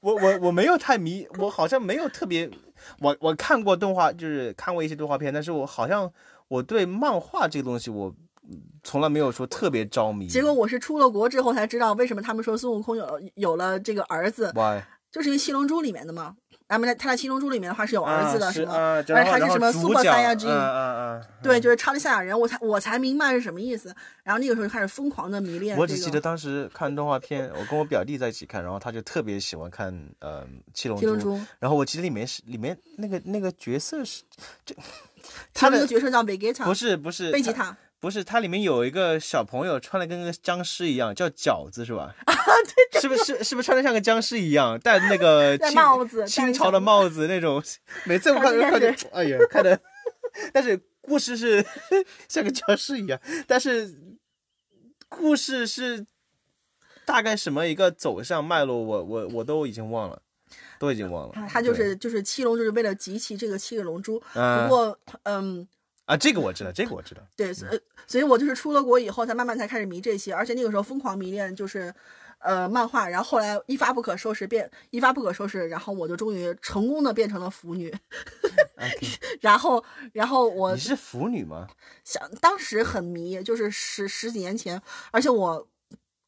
[0.00, 2.50] 我我我没有太迷，我好像没有特别，
[3.00, 6.10] 我我看过动画，就是看过一些动画片，但是我好像
[6.48, 8.14] 我对漫画这个东西我。
[8.82, 14.82] 从来没有说特别着迷，结果我是出了国之后才知道为什么他们说孙悟空有有了这个儿子，Why？
[15.10, 16.36] 就是因为七龙珠里面的嘛。
[16.68, 18.74] 那么在他在七龙珠里面的话是有儿子的，是吗？
[18.74, 23.94] 而且他是什么 Super Saiyajin，嗯嗯对，就是超级赛亚人，我才我才明白是什么意思。
[24.24, 25.78] 然后那个时候就开始疯狂的迷恋。
[25.78, 30.44] 我只记得当时看动画片，我跟我表弟在一起看，然后他就特别喜欢看呃
[30.74, 31.40] 七龙珠。
[31.60, 34.24] 然后我记得里面是里面那个那个角色是，
[34.64, 34.74] 这
[35.54, 37.76] 他那个角色叫贝吉塔，不是不是贝吉塔。
[38.06, 42.14] 不是，它里面有一个小朋友穿的跟个僵尸一样，叫饺子是吧？
[42.24, 42.34] 啊，
[42.92, 43.42] 对，是不是？
[43.42, 47.60] 是不是穿的像个僵尸一样，戴那个帽子，清朝的帽子那种？
[48.06, 49.80] 每次我看看就，哎呀，看的。
[50.52, 51.66] 但是故事是
[52.28, 53.92] 像个僵尸一样，但是
[55.08, 56.06] 故事是
[57.04, 60.22] 大概什么一个走向脉络，我我我都已经忘了，
[60.78, 61.48] 都已经忘了。
[61.48, 64.20] 他就是就是七龙，就是为了集齐这个七个龙珠。
[64.20, 65.66] 不过，嗯。
[66.06, 67.20] 啊，这个我知道，这个我知道。
[67.36, 71.92] 对，所以所以我就是出了国以后，才慢慢才开始迷这些，而且那个时候疯狂迷恋就是，
[72.38, 77.92] 呃，漫画，然后后来一发不可收拾，变一发不可收拾，然后我就终于成功的变成了腐女
[79.40, 81.66] 然后然后我你是腐女吗？
[82.04, 84.80] 想当时很迷，就是十十几年前，
[85.10, 85.66] 而且我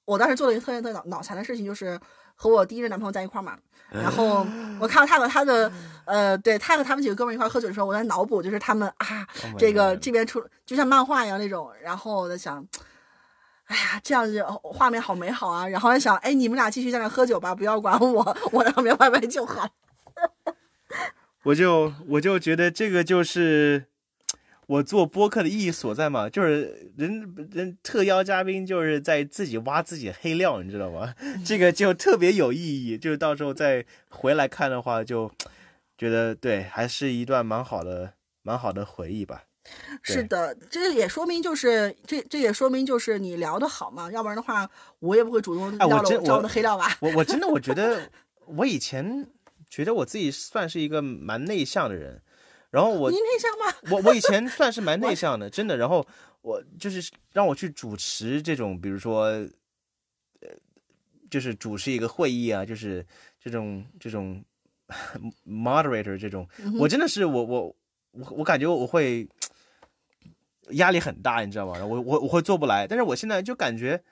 [0.07, 1.99] 我当时做了一个特别特别脑脑残的事情，就是
[2.41, 3.59] 和我第一任男朋友在一块儿嘛，
[3.91, 4.47] 然后
[4.79, 5.71] 我看到他和他的
[6.05, 12.65] 呃，对他和他们几个哥们一块儿喝酒的时候，我在脑补就是他们啊，Oh 这个这边出就像漫画一样那种，然后我在想。
[13.67, 15.69] 哎呀，这样子画面好美好啊！
[15.69, 19.69] 然后还想，哎，你们俩继续在那喝酒吧，不要管我，我在旁边 歪歪就好。
[21.43, 23.85] 我就我就觉得这个就是
[24.69, 31.15] 我做播客的意义所在嘛，就是人人特邀嘉宾就是在自己挖自己黑料，你知道吗？
[31.43, 35.33] 这个就特别有意义，就是到时候再回来看的话，就
[35.97, 38.13] 觉得对，还是一段蛮好的
[38.43, 39.45] 蛮好的回忆吧。
[40.03, 46.95] 是的，这也说明就是这这也说明就是你聊的好嘛，要不然的话，我也不会主动哎我要了招真我我的黑料吧。
[47.01, 48.11] 我我真的我觉得
[48.45, 49.27] 我以前
[49.71, 52.21] 觉得我自己算是一个蛮内向的人，
[52.71, 53.75] 然后我你内向吗？
[53.91, 55.77] 我我以前算是蛮 内向的，真的。
[55.77, 56.07] 然后
[56.43, 59.25] 我就是让我去主持这种，比如说，
[60.41, 60.49] 呃，
[61.31, 63.05] 就是主持一个会议啊，就是
[63.41, 64.45] 这种这种
[65.47, 66.47] moderator 这种，
[66.79, 67.77] 我真的是我我
[68.13, 69.29] 我我感觉我会
[70.73, 71.85] 压力很大，你知道吗？
[71.85, 74.03] 我我我会做不来，但是我现在就感觉。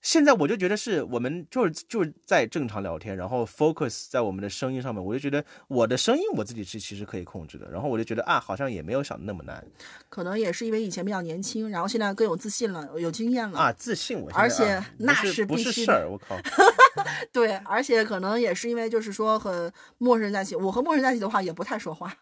[0.00, 9.64] 现在我就觉得是我们就是就是在正常聊天，然后 focus 在我们的声音上面，我就觉得我的声音我自己是其实可以控制的，然后我就觉得啊，好像也没有想的那么难
[10.08, 13.58] 可能也是因为以前比较年轻，然后现在更有自信了，有经验了。
[13.58, 16.36] 啊，自信我而且啊那不是不是事儿，我靠，
[17.32, 22.14] 对，而且可能也是因为就是说和陌生人在一起，我和陌生人在一起的话也不太说话。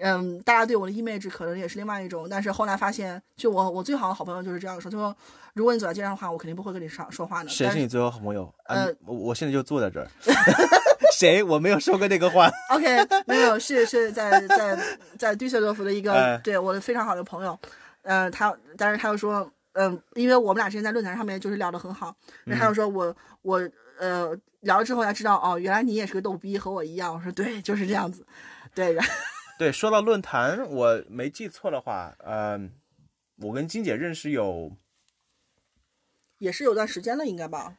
[0.00, 5.14] 嗯，大家对我的 image 可能也是另外一种，但是后来发现，就我我最好的好朋友就是这样说，他说
[5.54, 7.48] 如果你走在街上的话，我肯定不会跟你上说话的。
[7.50, 8.44] 谁是你最好好朋友？
[8.64, 10.08] 啊呃，我我现在就坐在这儿，
[11.16, 11.42] 谁？
[11.42, 12.50] 我没有说过那个话。
[12.70, 12.84] OK，
[13.26, 14.78] 没有，是是在在
[15.18, 17.58] 在杜塞多夫的一个、哎对我的非常好的朋友，
[18.02, 27.14] 呃，他但是他又说，嗯、因为我们俩之前在论坛上面就是聊得很好，然后他又说我我呃聊了之后才知道，哦，原来你也是个逗逼，和我一样。
[27.14, 28.24] 我说对，就是这样子，
[28.74, 29.10] 对，然后
[29.60, 32.72] 对，说到论坛，我没记错的话，嗯、
[33.36, 34.74] 我跟金姐认识有
[36.38, 37.76] 也是有段时间了，应该吧？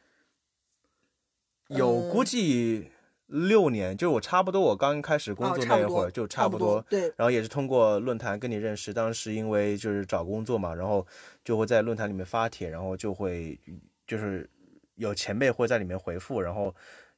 [1.66, 2.92] 有估计
[3.26, 6.80] 六年，就是我差不多我刚开始工哦，作那会儿就差不多。
[6.88, 11.04] 对，然后也是通过论坛跟你认识，当时因为就是找工作嘛，然后
[11.44, 13.58] 就会在论坛里面发帖，然后就会
[14.06, 14.48] 就是
[14.94, 16.72] 有前辈会在里面回复，然后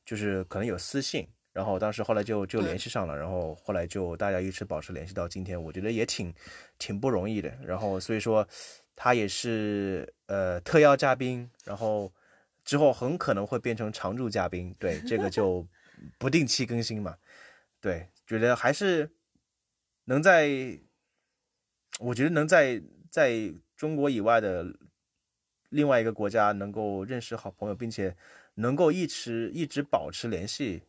[0.06, 6.34] 就是可能有私信，然后当时后来就就联系上了，然后后来就大家一直保持联系到今天，我觉得也挺
[6.78, 7.56] 挺不容易的。
[7.64, 8.46] 然后所以说
[8.96, 12.12] 他也是呃特邀嘉宾，然后
[12.64, 15.64] 之后很可能会变成常驻嘉宾，对这个就
[16.18, 17.16] 不定期更新嘛。
[17.80, 19.08] 对，觉得还是
[20.06, 20.50] 能在，
[22.00, 24.66] 我觉得能在在中国以外的
[25.68, 28.16] 另外一个国家能够认识好朋友，并且
[28.54, 30.82] 能够一直一直保持联系，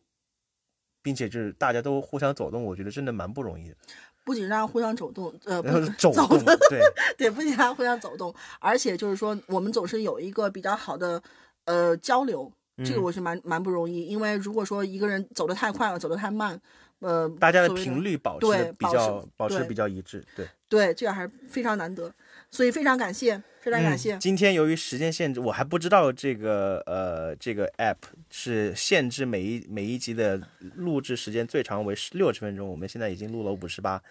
[1.06, 3.76] 并且就是大家都互相走动，我觉得真的蛮不容易的。
[4.26, 6.80] 不仅让互相走动，呃，不 走走动，对，
[7.16, 11.22] 对，不仅让互相走动，而且就是说，我们总是有一个比较好的
[11.66, 14.04] 呃交流，这个嗯我是蛮蛮不容易。
[14.04, 16.60] 因为如果说一个人走得太快了，走得太慢，
[16.98, 20.48] 呃，大家的频率保持比较保持比较一致，对。
[20.68, 22.12] 对，这个还是非常难得，
[22.50, 24.16] 所以非常感谢，非常感嗯谢。
[24.18, 27.96] 今天由于时间限制，我还不知道这个呃这个 app
[28.30, 30.40] 是限制每一每一集的
[30.76, 34.02] 录制时间最长为六十分钟，我们现在已经录了五十八，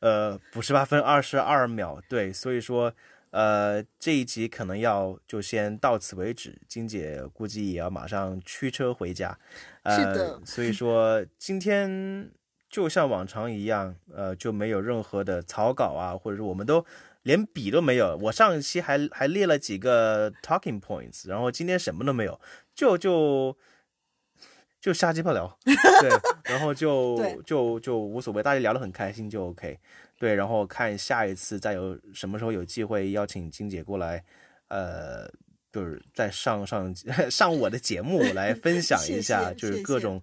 [0.00, 2.92] 呃五十八分二十二秒，对，所以说
[3.30, 9.38] 呃这一集可能要就先到此为止，金姐估计也要马上驱车回家，
[9.82, 12.30] 呃，是的所以说今天
[12.70, 16.84] 就像往常一样，呃，就没有任何的草稿啊，或者是我们都
[17.22, 18.16] 连笔都没有。
[18.22, 22.40] 我上一期还还列了几个 talking points，然后今天什么都没有，
[22.74, 23.56] 就就
[24.80, 26.10] 就瞎鸡巴聊， 对，
[26.44, 29.78] 然后就就就无所谓，大家聊得很开心就 OK，
[30.18, 34.24] 对，然后看下一次再有什么时候有机会邀请金姐过来，
[34.68, 35.30] 呃。
[35.70, 36.92] 就是再上上
[37.30, 40.20] 上我的节目来 分享一下，就是各种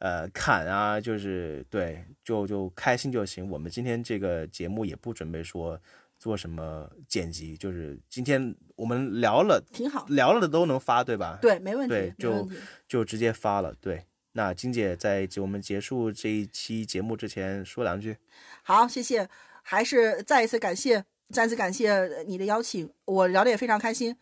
[0.00, 3.48] 呃侃啊，就是对，就就开心就行。
[3.48, 5.80] 我们今天这个节目也不准备说
[6.18, 12.48] 做什么剪辑，就是今天我们聊了挺好，聊了的都能发，对吧？，对，没问题，对就。
[12.88, 13.74] 就直接发了。
[13.82, 18.16] 对，那金姐在我们结束这一期节目之前说两句。
[18.62, 19.28] 好，谢谢。
[19.62, 24.16] 还是再一次感谢，再次感谢你的邀请，我聊的也非常开心。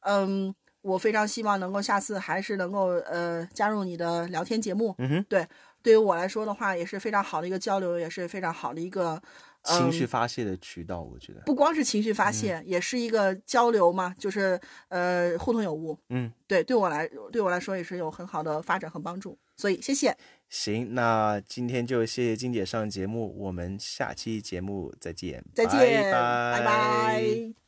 [0.00, 4.92] 嗯，我非常希望能够下次还是能够呃加入你的聊天节目。
[4.98, 5.46] 嗯哼，对，
[5.80, 9.22] 对于我来说的话，也是非常好的一个交流，也是非常好的一个
[9.64, 11.40] 情绪嗯发泄的渠道，我觉得。
[11.46, 15.98] 不光是情绪发泄，也是一个交流嘛，就是呃互通有无。
[16.08, 20.16] 嗯，对，对我来对我来说也是有很好的发展和帮助，所以谢谢。
[20.48, 27.67] 行，那今天就谢谢金姐上节目，我们下期节目再见，再见，拜拜拜